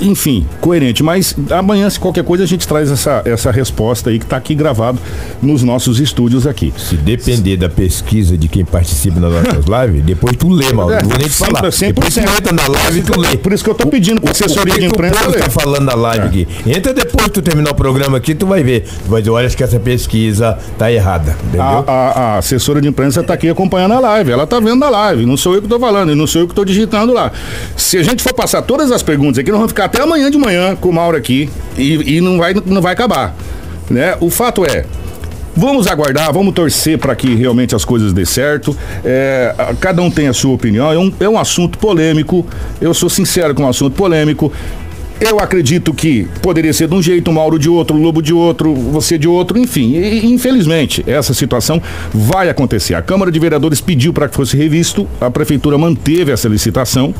enfim, 0.00 0.46
coerente. 0.60 1.02
Mas 1.02 1.34
amanhã, 1.50 1.88
se 1.90 1.98
qualquer 1.98 2.24
coisa, 2.24 2.44
a 2.44 2.46
gente 2.46 2.66
traz 2.66 2.90
essa, 2.90 3.22
essa 3.24 3.50
resposta 3.50 4.10
aí 4.10 4.18
que 4.18 4.24
está 4.24 4.36
aqui 4.36 4.54
gravado 4.54 4.98
nos 5.42 5.62
nossos 5.62 5.98
estúdios 6.00 6.46
aqui. 6.46 6.72
Se 6.76 6.96
depender 6.96 7.56
da 7.56 7.68
pesquisa 7.68 8.36
de 8.38 8.48
quem 8.48 8.64
participa 8.64 9.18
nas 9.20 9.32
nossas 9.32 9.64
lives, 9.86 10.04
depois 10.04 10.36
tu 10.36 10.48
lê, 10.48 10.72
Mauro. 10.72 10.94
É, 10.94 11.02
não 11.02 11.08
vou 11.10 11.18
nem 11.18 11.28
te 11.28 11.34
falar. 11.34 11.62
100%. 11.62 11.86
Depois 11.88 12.14
tu 12.14 12.20
entra 12.20 12.52
na 12.52 12.68
live 12.68 12.98
e 12.98 13.02
tu 13.02 13.18
lê. 13.20 13.36
Por 13.36 13.52
isso 13.52 13.64
que 13.64 13.70
eu 13.70 13.74
tô 13.74 13.86
pedindo 13.88 14.20
para 14.20 14.30
assessoria 14.30 14.74
o 14.74 14.78
de 14.78 14.86
imprensa. 14.86 15.28
O 15.28 15.32
tá 15.32 15.50
falando 15.50 15.84
na 15.86 15.94
live 15.94 16.24
É. 16.24 16.28
aqui. 16.28 16.48
Entra 16.66 16.94
depois 16.94 17.24
que 17.26 17.30
tu 17.32 17.42
terminar 17.42 17.70
o 17.70 17.74
programa 17.74 18.16
aqui, 18.18 18.34
tu 18.34 18.46
vai 18.46 18.62
ver. 18.62 18.82
Tu 19.04 19.10
vai 19.10 19.20
dizer, 19.20 19.30
olha, 19.30 19.46
acho 19.46 19.56
que 19.56 19.64
essa 19.64 19.80
pesquisa 19.80 20.58
tá 20.78 20.90
errada. 20.92 21.36
Entendeu? 21.44 21.62
A, 21.62 21.84
a- 21.86 22.08
a 22.34 22.38
assessora 22.38 22.80
de 22.80 22.88
imprensa 22.88 23.20
está 23.20 23.34
aqui 23.34 23.48
acompanhando 23.48 23.94
a 23.94 24.00
live. 24.00 24.30
Ela 24.30 24.44
está 24.44 24.60
vendo 24.60 24.84
a 24.84 24.88
live. 24.90 25.26
Não 25.26 25.36
sou 25.36 25.54
eu 25.54 25.60
que 25.60 25.66
estou 25.66 25.80
falando, 25.80 26.12
e 26.12 26.14
não 26.14 26.26
sou 26.26 26.42
eu 26.42 26.46
que 26.46 26.52
estou 26.52 26.64
digitando 26.64 27.12
lá. 27.12 27.32
Se 27.76 27.96
a 27.98 28.02
gente 28.02 28.22
for 28.22 28.32
passar 28.32 28.62
todas 28.62 28.90
as 28.92 29.02
perguntas 29.02 29.38
aqui, 29.38 29.50
nós 29.50 29.58
vamos 29.58 29.72
ficar 29.72 29.87
até 29.88 30.02
amanhã 30.02 30.30
de 30.30 30.36
manhã 30.36 30.76
com 30.76 30.90
o 30.90 30.92
Mauro 30.92 31.16
aqui 31.16 31.48
e, 31.76 32.16
e 32.16 32.20
não, 32.20 32.38
vai, 32.38 32.54
não 32.66 32.82
vai 32.82 32.92
acabar. 32.92 33.34
Né? 33.90 34.16
O 34.20 34.30
fato 34.30 34.64
é. 34.64 34.84
Vamos 35.56 35.88
aguardar, 35.88 36.32
vamos 36.32 36.54
torcer 36.54 36.98
para 36.98 37.16
que 37.16 37.34
realmente 37.34 37.74
as 37.74 37.84
coisas 37.84 38.12
dê 38.12 38.24
certo. 38.24 38.76
É, 39.04 39.52
cada 39.80 40.00
um 40.02 40.10
tem 40.10 40.28
a 40.28 40.32
sua 40.32 40.54
opinião. 40.54 40.92
É 40.92 40.98
um, 40.98 41.12
é 41.18 41.28
um 41.28 41.36
assunto 41.36 41.78
polêmico. 41.78 42.46
Eu 42.80 42.94
sou 42.94 43.08
sincero 43.08 43.54
com 43.54 43.64
um 43.64 43.68
assunto 43.68 43.96
polêmico. 43.96 44.52
Eu 45.20 45.40
acredito 45.40 45.92
que 45.92 46.28
poderia 46.40 46.72
ser 46.72 46.86
de 46.86 46.94
um 46.94 47.02
jeito, 47.02 47.32
Mauro 47.32 47.58
de 47.58 47.68
outro, 47.68 47.96
Lobo 47.96 48.22
de 48.22 48.32
outro, 48.32 48.72
você 48.72 49.18
de 49.18 49.26
outro, 49.26 49.58
enfim. 49.58 49.94
E, 49.94 50.26
infelizmente, 50.26 51.02
essa 51.08 51.34
situação 51.34 51.82
vai 52.14 52.48
acontecer. 52.48 52.94
A 52.94 53.02
Câmara 53.02 53.32
de 53.32 53.38
Vereadores 53.40 53.80
pediu 53.80 54.12
para 54.12 54.28
que 54.28 54.36
fosse 54.36 54.56
revisto, 54.56 55.08
a 55.20 55.28
Prefeitura 55.28 55.76
manteve 55.76 56.30
essa 56.30 56.46
licitação 56.46 57.12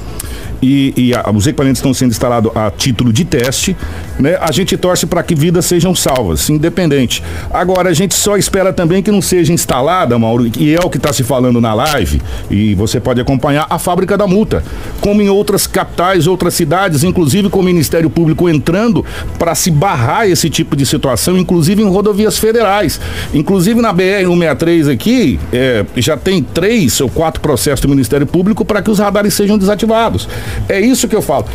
e, 0.62 0.93
e 0.97 1.15
a- 1.15 1.31
os 1.35 1.47
equipamentos 1.47 1.79
estão 1.79 1.93
sendo 1.95 2.11
instalados 2.11 2.50
a 2.55 2.71
título 2.71 3.12
de 3.12 3.25
teste. 3.25 3.77
Né? 4.19 4.37
A 4.41 4.50
gente 4.50 4.77
torce 4.77 5.07
para 5.07 5.23
que 5.23 5.35
vidas 5.35 5.65
sejam 5.67 5.95
salvas, 5.95 6.49
independente. 6.50 7.23
Agora, 7.50 7.91
a 7.91 7.93
gente 7.95 8.15
só 8.15 8.37
espera 8.37 8.73
também 8.73 9.03
que 9.03 9.11
não 9.11 9.23
seja 9.23 9.53
instalada, 9.53 10.19
Mauro, 10.19 10.50
e 10.59 10.75
é 10.75 10.81
o 10.81 10.91
que 10.91 10.97
está 10.97 11.12
se 11.12 11.23
falando 11.23 11.61
na 11.61 11.73
live, 11.75 12.21
e 12.50 12.75
você 12.75 12.99
pode 13.00 13.21
acompanhar 13.21 13.67
a 13.71 13.79
fábrica 13.79 14.17
da 14.17 14.27
multa, 14.27 14.62
como 15.00 15.23
em 15.23 15.29
outras 15.29 15.67
capitais, 15.67 16.27
outras 16.27 16.55
cidades, 16.55 17.05
inclusive 17.05 17.49
com 17.49 17.61
o 17.61 17.62
Ministério 17.62 18.11
Público 18.11 18.49
entrando 18.49 19.05
para 19.38 19.55
se 19.55 19.71
barrar 19.71 20.29
esse 20.29 20.50
tipo 20.50 20.75
de 20.75 20.85
situação, 20.85 21.37
inclusive 21.38 21.83
em 21.83 21.88
rodovias 21.88 22.38
federais. 22.38 23.00
Inclusive 23.33 23.81
na 23.81 23.93
BR-163 23.95 24.93
aqui, 24.93 25.38
é, 25.53 25.85
já 25.97 26.17
tem 26.17 26.43
três 26.43 27.00
ou 27.00 27.09
quatro 27.09 27.41
processos 27.41 27.81
do 27.81 27.88
Ministério 27.88 28.27
Público 28.27 28.65
para 28.65 28.83
que 28.83 28.91
os 28.91 28.99
radares 28.99 29.35
sejam 29.35 29.57
desativados. 29.59 30.29
É 30.69 30.81
isso 30.81 31.07
que 31.09 31.14
eu 31.17 31.23
falo. 31.23 31.47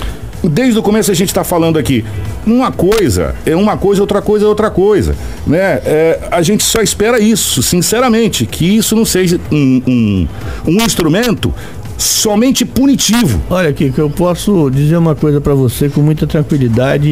Desde 0.43 0.77
o 0.77 0.83
começo 0.83 1.09
a 1.09 1.13
gente 1.13 1.29
está 1.29 1.41
falando 1.43 1.79
aqui, 1.79 2.03
uma 2.45 2.69
coisa 2.69 3.33
é 3.45 3.55
uma 3.55 3.77
coisa, 3.77 4.01
outra 4.01 4.21
coisa 4.21 4.43
é 4.45 4.47
outra 4.49 4.69
coisa, 4.69 5.15
né? 5.47 5.79
É, 5.85 6.19
a 6.29 6.41
gente 6.41 6.63
só 6.65 6.81
espera 6.81 7.17
isso, 7.17 7.63
sinceramente, 7.63 8.45
que 8.45 8.65
isso 8.65 8.93
não 8.93 9.05
seja 9.05 9.39
um, 9.49 9.81
um, 9.87 10.27
um 10.67 10.75
instrumento 10.85 11.53
somente 11.97 12.65
punitivo. 12.65 13.39
Olha 13.49 13.71
que 13.71 13.93
eu 13.97 14.09
posso 14.09 14.69
dizer 14.69 14.97
uma 14.97 15.15
coisa 15.15 15.39
para 15.39 15.53
você 15.53 15.87
com 15.87 16.01
muita 16.01 16.27
tranquilidade 16.27 17.07
e, 17.07 17.11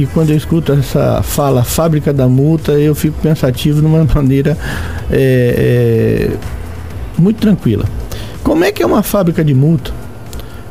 e- 0.00 0.02
e 0.02 0.08
quando 0.12 0.28
eu 0.30 0.36
escuto 0.36 0.72
essa 0.72 1.22
fala 1.22 1.64
fábrica 1.64 2.12
da 2.12 2.28
multa, 2.28 2.72
eu 2.72 2.94
fico 2.94 3.18
pensativo 3.22 3.80
de 3.80 3.86
uma 3.86 4.04
maneira 4.14 4.58
é, 5.10 6.28
é, 6.28 6.36
muito 7.18 7.38
tranquila. 7.40 7.86
Como 8.42 8.62
é 8.62 8.70
que 8.70 8.82
é 8.82 8.86
uma 8.86 9.02
fábrica 9.02 9.42
de 9.42 9.54
multa? 9.54 9.90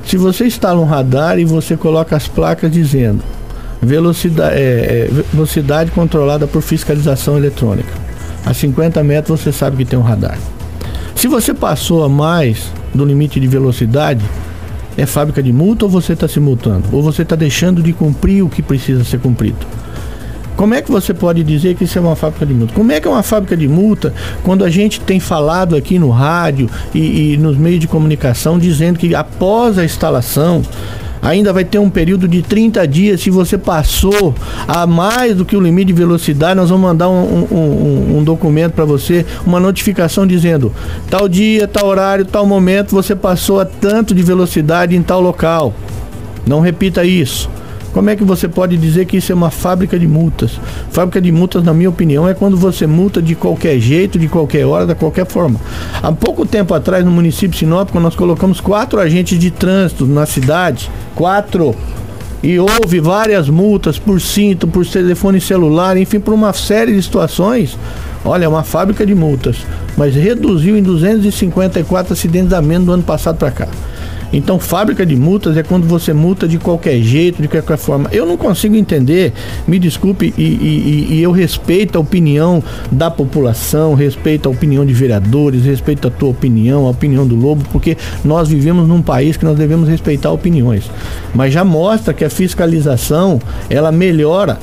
Se 0.06 0.18
você 0.18 0.46
instala 0.46 0.80
um 0.80 0.86
radar 0.86 1.40
e 1.40 1.46
você 1.46 1.78
coloca 1.78 2.16
as 2.16 2.28
placas 2.28 2.72
dizendo 2.72 3.24
velocidade, 3.82 4.56
é, 4.56 4.60
é, 4.60 5.10
velocidade 5.34 5.92
controlada 5.92 6.46
por 6.46 6.62
fiscalização 6.62 7.38
eletrônica. 7.38 7.90
A 8.46 8.54
50 8.54 9.04
metros 9.04 9.40
você 9.40 9.52
sabe 9.52 9.78
que 9.78 9.86
tem 9.86 9.98
um 9.98 10.04
radar. 10.04 10.38
Se 11.16 11.28
você 11.28 11.54
passou 11.54 12.04
a 12.04 12.10
mais 12.10 12.72
do 12.94 13.06
limite 13.06 13.40
de 13.40 13.48
velocidade, 13.48 14.24
é 14.98 15.06
fábrica 15.06 15.42
de 15.42 15.54
multa 15.54 15.86
ou 15.86 15.92
você 15.92 16.14
está 16.14 16.28
se 16.28 16.40
multando? 16.40 16.84
Ou 16.92 17.02
você 17.02 17.22
está 17.22 17.36
deixando 17.36 17.82
de 17.82 17.94
cumprir 17.94 18.44
o 18.44 18.50
que 18.50 18.62
precisa 18.62 19.04
ser 19.04 19.20
cumprido? 19.20 19.66
Como 20.56 20.74
é 20.76 20.82
que 20.82 20.92
você 20.92 21.14
pode 21.14 21.44
dizer 21.44 21.76
que 21.76 21.86
isso 21.86 21.98
é 21.98 22.02
uma 22.02 22.16
fábrica 22.16 22.46
de 22.46 22.54
multa? 22.54 22.74
Como 22.74 22.92
é 22.92 23.00
que 23.00 23.08
é 23.08 23.12
uma 23.12 23.24
fábrica 23.24 23.58
de 23.58 23.68
multa 23.68 24.14
quando 24.44 24.64
a 24.64 24.70
gente 24.70 25.00
tem 25.02 25.20
falado 25.20 25.76
aqui 25.76 25.98
no 25.98 26.10
rádio 26.10 26.70
e, 26.94 27.34
e 27.34 27.38
nos 27.38 27.58
meios 27.58 27.80
de 27.80 27.88
comunicação 27.88 28.60
dizendo 28.60 29.00
que 29.00 29.16
após 29.16 29.78
a 29.80 29.84
instalação 29.86 30.62
ainda 31.22 31.54
vai 31.54 31.64
ter 31.64 31.78
um 31.80 31.90
período 31.90 32.28
de 32.28 32.42
30 32.42 32.88
dias. 32.88 33.22
Se 33.22 33.30
você 33.30 33.58
passou 33.58 34.34
a 34.68 34.86
mais 34.88 35.36
do 35.36 35.46
que 35.46 35.56
o 35.56 35.62
limite 35.62 35.88
de 35.88 35.94
velocidade, 35.94 36.56
nós 36.56 36.70
vamos 36.70 36.84
mandar 36.84 37.10
um, 37.10 37.14
um- 37.24 37.56
um- 37.56 38.18
um 38.20 38.24
documento 38.24 38.74
para 38.74 38.86
você, 38.86 39.26
uma 39.46 39.60
notificação 39.60 40.26
dizendo 40.28 40.72
tal 41.10 41.28
dia, 41.30 41.68
tal 41.68 41.88
horário, 41.88 42.26
tal 42.26 42.46
momento 42.46 42.92
você 42.92 43.16
passou 43.16 43.60
a 43.60 43.66
tanto 43.66 44.14
de 44.16 44.22
velocidade 44.24 44.96
em 44.96 45.02
tal 45.02 45.22
local. 45.22 45.74
Não 46.46 46.60
repita 46.60 47.04
isso. 47.06 47.50
Como 47.94 48.10
é 48.10 48.16
que 48.16 48.24
você 48.24 48.48
pode 48.48 48.78
dizer 48.78 49.06
que 49.06 49.18
isso 49.18 49.32
é 49.32 49.36
uma 49.36 49.52
fábrica 49.52 50.00
de 50.00 50.08
multas? 50.08 50.60
Fábrica 50.92 51.20
de 51.20 51.32
multas, 51.32 51.64
na 51.64 51.74
minha 51.74 51.90
opinião, 51.90 52.28
é 52.28 52.34
quando 52.34 52.56
você 52.56 52.88
multa 52.88 53.22
de 53.22 53.36
qualquer 53.36 53.80
jeito, 53.80 54.18
de 54.18 54.30
qualquer 54.30 54.66
hora, 54.66 54.86
de 54.86 54.96
qualquer 54.96 55.26
forma. 55.26 55.60
Há 56.02 56.12
pouco 56.12 56.46
tempo 56.46 56.74
atrás, 56.74 57.04
no 57.04 57.12
município 57.12 57.58
de 57.58 57.66
nós 57.66 58.16
colocamos 58.16 58.62
quatro 58.62 59.00
agentes 59.00 59.38
de 59.38 59.52
trânsito 59.52 60.06
na 60.06 60.26
cidade, 60.26 60.90
quatro, 61.16 61.76
e 62.42 62.58
houve 62.58 63.00
várias 63.00 63.50
multas 63.50 64.00
por 64.00 64.20
cinto, 64.20 64.68
por 64.68 64.86
telefone 64.86 65.42
celular, 65.42 65.98
enfim, 65.98 66.20
por 66.20 66.34
uma 66.34 66.54
série 66.54 66.96
de 66.96 67.04
situações. 67.04 67.78
Olha, 68.24 68.46
é 68.46 68.48
uma 68.48 68.64
fábrica 68.64 69.06
de 69.06 69.14
multas, 69.14 69.58
mas 69.98 70.16
reduziu 70.16 70.78
em 70.78 70.82
254 70.82 72.14
acidentes 72.14 72.54
a 72.54 72.62
menos 72.62 72.86
do 72.86 72.94
ano 72.94 73.04
passado 73.04 73.38
para 73.38 73.52
cá. 73.52 73.68
Então, 74.34 74.58
fábrica 74.60 75.06
de 75.06 75.16
multas 75.16 75.58
é 75.58 75.64
quando 75.64 75.86
você 75.86 76.14
multa 76.14 76.48
de 76.48 76.58
qualquer 76.58 77.02
jeito, 77.02 77.42
de 77.42 77.48
qualquer 77.48 77.78
forma. 77.78 78.10
Eu 78.12 78.26
não 78.26 78.38
consigo 78.38 78.76
entender, 78.76 79.34
me 79.68 79.78
desculpe, 79.78 80.34
e, 80.38 80.42
e- 80.42 81.08
e- 81.16 81.22
eu 81.22 81.32
respeito 81.32 81.98
a 81.98 82.02
opinião 82.02 82.64
da 82.92 83.12
população, 83.12 83.94
respeito 83.94 84.48
a 84.48 84.52
opinião 84.52 84.86
de 84.86 84.94
vereadores, 84.94 85.66
respeito 85.66 86.08
a 86.08 86.12
tua 86.12 86.30
opinião, 86.30 86.86
a 86.86 86.90
opinião 86.90 87.28
do 87.28 87.36
Lobo, 87.36 87.64
porque 87.72 87.98
nós 88.24 88.48
vivemos 88.48 88.88
num 88.88 89.02
país 89.02 89.36
que 89.36 89.44
nós 89.46 89.58
devemos 89.58 89.90
respeitar 89.90 90.32
opiniões. 90.32 90.90
Mas 91.34 91.54
já 91.54 91.64
mostra 91.66 92.14
que 92.14 92.24
a 92.24 92.30
fiscalização, 92.30 93.40
ela 93.70 93.92
melhora 93.92 94.58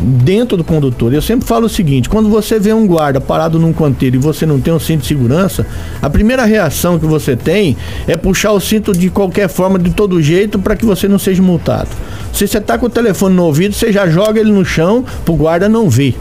dentro 0.00 0.56
do 0.56 0.64
condutor. 0.64 1.12
Eu 1.12 1.22
sempre 1.22 1.46
falo 1.46 1.66
o 1.66 1.68
seguinte: 1.68 2.08
quando 2.08 2.28
você 2.28 2.58
vê 2.58 2.72
um 2.72 2.86
guarda 2.86 3.20
parado 3.20 3.58
num 3.58 3.72
canteiro 3.72 4.16
e 4.16 4.18
você 4.18 4.46
não 4.46 4.60
tem 4.60 4.72
um 4.72 4.78
cinto 4.78 5.02
de 5.02 5.08
segurança, 5.08 5.66
a 6.00 6.08
primeira 6.08 6.44
reação 6.44 6.98
que 6.98 7.06
você 7.06 7.36
tem 7.36 7.76
é 8.06 8.16
puxar 8.16 8.52
o 8.52 8.60
cinto 8.60 8.92
de 8.92 9.10
qualquer 9.10 9.48
forma, 9.48 9.78
de 9.78 9.90
todo 9.90 10.22
jeito, 10.22 10.58
para 10.58 10.76
que 10.76 10.84
você 10.84 11.08
não 11.08 11.18
seja 11.18 11.42
multado. 11.42 11.88
Se 12.32 12.46
você 12.46 12.60
tá 12.60 12.78
com 12.78 12.86
o 12.86 12.90
telefone 12.90 13.34
no 13.34 13.44
ouvido, 13.44 13.74
você 13.74 13.92
já 13.92 14.08
joga 14.08 14.40
ele 14.40 14.52
no 14.52 14.64
chão 14.64 15.04
pro 15.24 15.34
guarda 15.34 15.68
não 15.68 15.88
ver. 15.88 16.16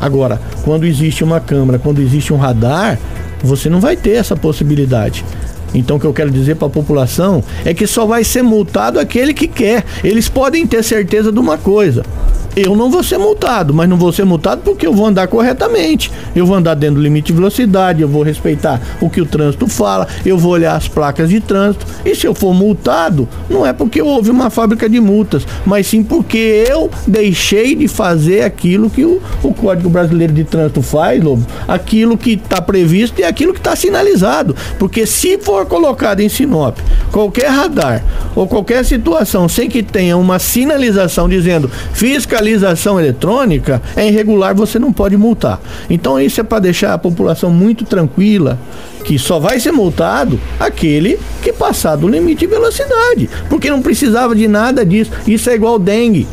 Agora, 0.00 0.40
quando 0.64 0.84
existe 0.84 1.22
uma 1.22 1.40
câmera, 1.40 1.78
quando 1.78 2.00
existe 2.00 2.32
um 2.32 2.36
radar, 2.36 2.98
você 3.42 3.68
não 3.68 3.80
vai 3.80 3.96
ter 3.96 4.12
essa 4.12 4.36
possibilidade. 4.36 5.24
Então 5.74 5.96
o 5.96 6.00
que 6.00 6.06
eu 6.06 6.12
quero 6.12 6.30
dizer 6.30 6.56
para 6.56 6.66
a 6.66 6.70
população 6.70 7.42
é 7.64 7.72
que 7.72 7.86
só 7.86 8.04
vai 8.04 8.24
ser 8.24 8.42
multado 8.42 9.00
aquele 9.00 9.32
que 9.32 9.48
quer. 9.48 9.84
Eles 10.04 10.28
podem 10.28 10.66
ter 10.66 10.82
certeza 10.82 11.32
de 11.32 11.38
uma 11.38 11.56
coisa 11.56 12.04
eu 12.54 12.76
não 12.76 12.90
vou 12.90 13.02
ser 13.02 13.18
multado, 13.18 13.72
mas 13.72 13.88
não 13.88 13.96
vou 13.96 14.12
ser 14.12 14.24
multado 14.24 14.62
porque 14.62 14.86
eu 14.86 14.92
vou 14.92 15.06
andar 15.06 15.26
corretamente. 15.26 16.10
Eu 16.34 16.46
vou 16.46 16.56
andar 16.56 16.74
dentro 16.74 16.96
do 16.96 17.02
limite 17.02 17.28
de 17.28 17.32
velocidade, 17.32 18.02
eu 18.02 18.08
vou 18.08 18.22
respeitar 18.22 18.80
o 19.00 19.08
que 19.08 19.20
o 19.20 19.26
trânsito 19.26 19.66
fala, 19.66 20.06
eu 20.24 20.36
vou 20.36 20.52
olhar 20.52 20.76
as 20.76 20.86
placas 20.86 21.30
de 21.30 21.40
trânsito. 21.40 21.86
E 22.04 22.14
se 22.14 22.26
eu 22.26 22.34
for 22.34 22.52
multado, 22.52 23.28
não 23.48 23.66
é 23.66 23.72
porque 23.72 24.02
houve 24.02 24.30
uma 24.30 24.50
fábrica 24.50 24.88
de 24.88 25.00
multas, 25.00 25.46
mas 25.64 25.86
sim 25.86 26.02
porque 26.02 26.64
eu 26.68 26.90
deixei 27.06 27.74
de 27.74 27.88
fazer 27.88 28.42
aquilo 28.42 28.90
que 28.90 29.04
o, 29.04 29.20
o 29.42 29.54
Código 29.54 29.88
Brasileiro 29.88 30.32
de 30.32 30.44
Trânsito 30.44 30.82
faz, 30.82 31.22
Lobo, 31.22 31.46
aquilo 31.66 32.18
que 32.18 32.32
está 32.32 32.60
previsto 32.60 33.20
e 33.20 33.24
aquilo 33.24 33.52
que 33.52 33.60
está 33.60 33.74
sinalizado. 33.74 34.54
Porque 34.78 35.06
se 35.06 35.38
for 35.38 35.64
colocado 35.66 36.20
em 36.20 36.28
Sinop 36.28 36.78
qualquer 37.10 37.48
radar 37.48 38.02
ou 38.34 38.46
qualquer 38.46 38.84
situação 38.84 39.48
sem 39.48 39.68
que 39.68 39.82
tenha 39.82 40.16
uma 40.16 40.38
sinalização 40.38 41.28
dizendo 41.28 41.70
fiscal 41.92 42.41
fiscalização 42.42 42.98
eletrônica 42.98 43.80
é 43.96 44.08
irregular, 44.08 44.54
você 44.54 44.78
não 44.78 44.92
pode 44.92 45.16
multar. 45.16 45.60
Então 45.88 46.20
isso 46.20 46.40
é 46.40 46.44
para 46.44 46.58
deixar 46.58 46.92
a 46.92 46.98
população 46.98 47.50
muito 47.50 47.84
tranquila, 47.84 48.58
que 49.04 49.18
só 49.18 49.38
vai 49.38 49.60
ser 49.60 49.72
multado 49.72 50.40
aquele 50.58 51.18
que 51.40 51.52
passar 51.52 51.96
do 51.96 52.08
limite 52.08 52.40
de 52.40 52.46
velocidade, 52.48 53.30
porque 53.48 53.70
não 53.70 53.80
precisava 53.80 54.34
de 54.34 54.48
nada 54.48 54.84
disso. 54.84 55.12
Isso 55.26 55.48
é 55.48 55.54
igual 55.54 55.78
dengue. 55.78 56.26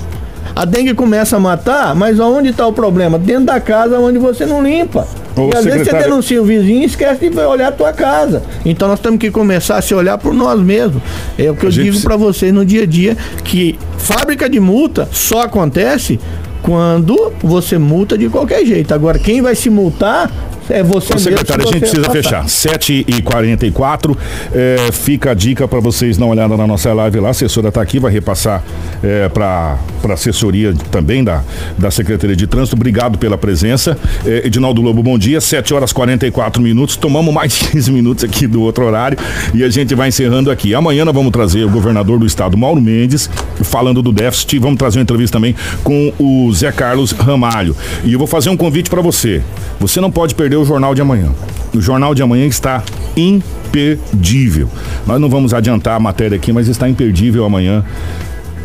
A 0.56 0.66
dengue 0.66 0.94
começa 0.96 1.38
a 1.38 1.40
matar, 1.40 1.96
mas 1.96 2.20
aonde 2.20 2.50
está 2.50 2.66
o 2.66 2.74
problema? 2.74 3.20
Dentro 3.20 3.46
da 3.46 3.60
casa 3.60 4.00
onde 4.00 4.18
você 4.18 4.46
não 4.46 4.64
limpa. 4.64 5.08
Ô, 5.40 5.50
e 5.54 5.58
às 5.58 5.66
vezes 5.66 5.88
você 5.88 5.98
denuncia 5.98 6.42
o 6.42 6.46
vizinho 6.46 6.82
e 6.82 6.86
esquece 6.86 7.30
de 7.30 7.40
olhar 7.40 7.70
a 7.70 7.72
tua 7.72 7.94
casa. 7.94 8.44
Então 8.66 8.88
nós 8.88 9.00
temos 9.00 9.20
que 9.20 9.32
começar 9.32 9.78
a 9.78 9.82
se 9.82 9.94
olhar 9.94 10.18
por 10.18 10.34
nós 10.34 10.60
mesmos. 10.60 11.02
É 11.38 11.50
o 11.50 11.56
que 11.56 11.66
a 11.66 11.70
eu 11.70 11.72
digo 11.72 12.02
para 12.02 12.16
vocês 12.16 12.54
no 12.54 12.66
dia 12.66 12.84
a 12.84 12.86
dia, 12.86 13.18
que 13.44 13.78
fábrica 13.98 14.50
de 14.50 14.60
multa 14.60 15.08
só 15.12 15.42
acontece 15.42 16.20
quando 16.62 17.32
você 17.42 17.78
multa 17.78 18.18
de 18.18 18.30
qualquer 18.30 18.66
jeito. 18.66 18.94
Agora, 18.94 19.18
quem 19.18 19.42
vai 19.42 19.56
se 19.56 19.70
multar 19.70 20.32
é 20.70 20.84
você 20.84 21.16
Ô, 21.16 21.20
secretário, 21.20 21.68
a 21.68 21.72
gente 21.72 21.80
precisa 21.80 22.02
passar. 22.04 22.46
fechar. 22.46 22.46
7h44. 22.46 24.16
É, 24.54 24.92
fica 24.92 25.32
a 25.32 25.34
dica 25.34 25.68
para 25.68 25.80
vocês 25.80 26.18
dar 26.18 26.26
uma 26.26 26.32
olhada 26.34 26.56
na 26.56 26.68
nossa 26.68 26.94
live 26.94 27.20
lá. 27.20 27.30
A 27.30 27.32
assessora 27.32 27.70
está 27.70 27.82
aqui, 27.82 28.00
vai 28.00 28.12
repassar 28.12 28.64
é, 29.04 29.28
para 29.30 29.78
a 30.08 30.14
assessoria 30.14 30.74
também 30.92 31.24
da, 31.24 31.44
da 31.78 31.90
Secretaria 31.92 32.36
de 32.36 32.48
Trânsito. 32.48 32.76
Obrigado 32.76 33.18
pela 33.18 33.38
presença. 33.38 33.98
É, 34.26 34.46
Edinaldo 34.48 34.82
Lobo, 34.82 35.02
bom 35.02 35.18
dia. 35.18 35.42
7 35.42 35.74
horas 35.74 35.92
44 35.92 36.62
minutos. 36.62 36.96
Tomamos 36.96 37.34
mais 37.34 37.58
15 37.70 37.92
minutos 37.92 38.24
aqui 38.24 38.48
do 38.48 38.62
outro 38.62 38.86
horário 38.86 39.18
e 39.54 39.64
a 39.64 39.70
gente 39.70 39.96
vai 39.96 40.10
encerrando 40.10 40.52
aqui. 40.52 40.76
Amanhã 40.76 41.04
nós 41.06 41.14
vamos 41.14 41.32
trazer 41.32 41.64
o 41.64 41.70
governador 41.70 42.20
do 42.20 42.26
estado, 42.26 42.58
Mauro 42.58 42.82
Mendes, 42.82 43.30
falando 43.64 44.02
do 44.02 44.12
déficit. 44.12 44.60
Vamos 44.60 44.78
trazer 44.78 45.00
uma 45.00 45.04
entrevista 45.04 45.38
também 45.38 45.56
com 45.84 46.14
o 46.20 46.52
Zé 46.54 46.72
Carlos 46.72 47.12
Ramalho. 47.12 47.76
E 48.04 48.14
eu 48.14 48.20
vou 48.20 48.28
fazer 48.28 48.50
um 48.50 48.58
convite 48.58 48.90
para 48.90 49.02
você. 49.02 49.42
Você 49.80 50.00
não 50.00 50.12
pode 50.12 50.36
perder 50.36 50.59
o 50.60 50.66
Jornal 50.66 50.94
de 50.94 51.02
Amanhã. 51.02 51.30
O 51.74 51.82
Jornal 51.82 52.16
de 52.16 52.22
Amanhã 52.22 52.46
está 52.46 52.84
imperdível. 53.16 54.70
Nós 55.06 55.20
não 55.20 55.30
vamos 55.30 55.54
adiantar 55.54 55.96
a 55.96 56.00
matéria 56.00 56.36
aqui, 56.36 56.52
mas 56.52 56.68
está 56.68 56.90
imperdível 56.90 57.46
amanhã. 57.46 57.84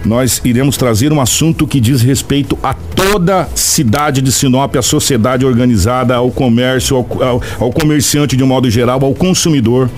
Nós 0.05 0.41
iremos 0.45 0.77
trazer 0.77 1.13
um 1.13 1.21
assunto 1.21 1.67
que 1.67 1.81
diz 1.81 2.03
respeito 2.03 2.59
a 2.63 2.75
toda 2.75 3.49
cidade 3.55 4.21
de 4.21 4.31
Sinop, 4.31 4.77
a 4.77 4.83
sociedade 4.83 5.47
organizada, 5.47 6.15
ao 6.15 6.31
comércio, 6.31 6.97
ao, 6.97 7.23
ao, 7.23 7.43
ao 7.59 7.73
comerciante 7.73 8.37
de 8.37 8.45
um 8.45 8.47
modo 8.47 8.69
geral, 8.69 9.03
ao 9.03 9.15
consumidor, 9.15 9.89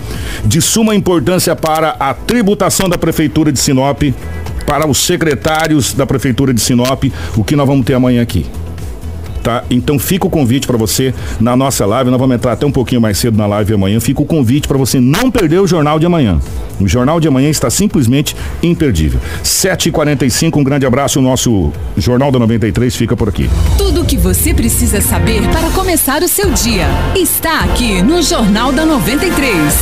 de 0.44 0.60
suma 0.62 0.94
importância 0.94 1.56
para 1.56 1.96
a 1.98 2.14
tributação 2.14 2.88
da 2.88 2.96
Prefeitura 2.96 3.50
de 3.50 3.58
Sinop, 3.58 4.02
para 4.64 4.86
os 4.86 4.98
secretários 4.98 5.92
da 5.92 6.06
Prefeitura 6.06 6.54
de 6.54 6.60
Sinop, 6.60 7.04
o 7.36 7.42
que 7.42 7.56
nós 7.56 7.66
vamos 7.66 7.84
ter 7.84 7.94
amanhã 7.94 8.22
aqui 8.22 8.46
tá? 9.46 9.62
Então 9.70 9.96
fica 9.96 10.26
o 10.26 10.30
convite 10.30 10.66
para 10.66 10.76
você 10.76 11.14
na 11.40 11.54
nossa 11.54 11.86
live, 11.86 12.10
nós 12.10 12.18
vamos 12.18 12.34
entrar 12.34 12.52
até 12.52 12.66
um 12.66 12.72
pouquinho 12.72 13.00
mais 13.00 13.16
cedo 13.16 13.38
na 13.38 13.46
live 13.46 13.74
amanhã. 13.74 14.00
Fica 14.00 14.20
o 14.20 14.26
convite 14.26 14.66
para 14.66 14.76
você 14.76 14.98
não 14.98 15.30
perder 15.30 15.60
o 15.60 15.68
jornal 15.68 16.00
de 16.00 16.06
amanhã. 16.06 16.40
O 16.80 16.88
jornal 16.88 17.20
de 17.20 17.28
amanhã 17.28 17.48
está 17.48 17.70
simplesmente 17.70 18.34
imperdível. 18.60 19.20
7h45, 19.44 20.56
um 20.56 20.64
grande 20.64 20.84
abraço. 20.84 21.20
O 21.20 21.22
nosso 21.22 21.72
Jornal 21.96 22.32
da 22.32 22.40
93 22.40 22.96
fica 22.96 23.16
por 23.16 23.28
aqui. 23.28 23.48
Tudo 23.78 24.02
o 24.02 24.04
que 24.04 24.16
você 24.16 24.52
precisa 24.52 25.00
saber 25.00 25.42
para 25.50 25.70
começar 25.70 26.22
o 26.22 26.28
seu 26.28 26.50
dia 26.50 26.88
está 27.14 27.60
aqui 27.60 28.02
no 28.02 28.20
Jornal 28.22 28.72
da 28.72 28.84
93. 28.84 29.72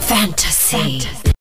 Fantasy. 0.00 0.76
Fantasy. 0.76 1.23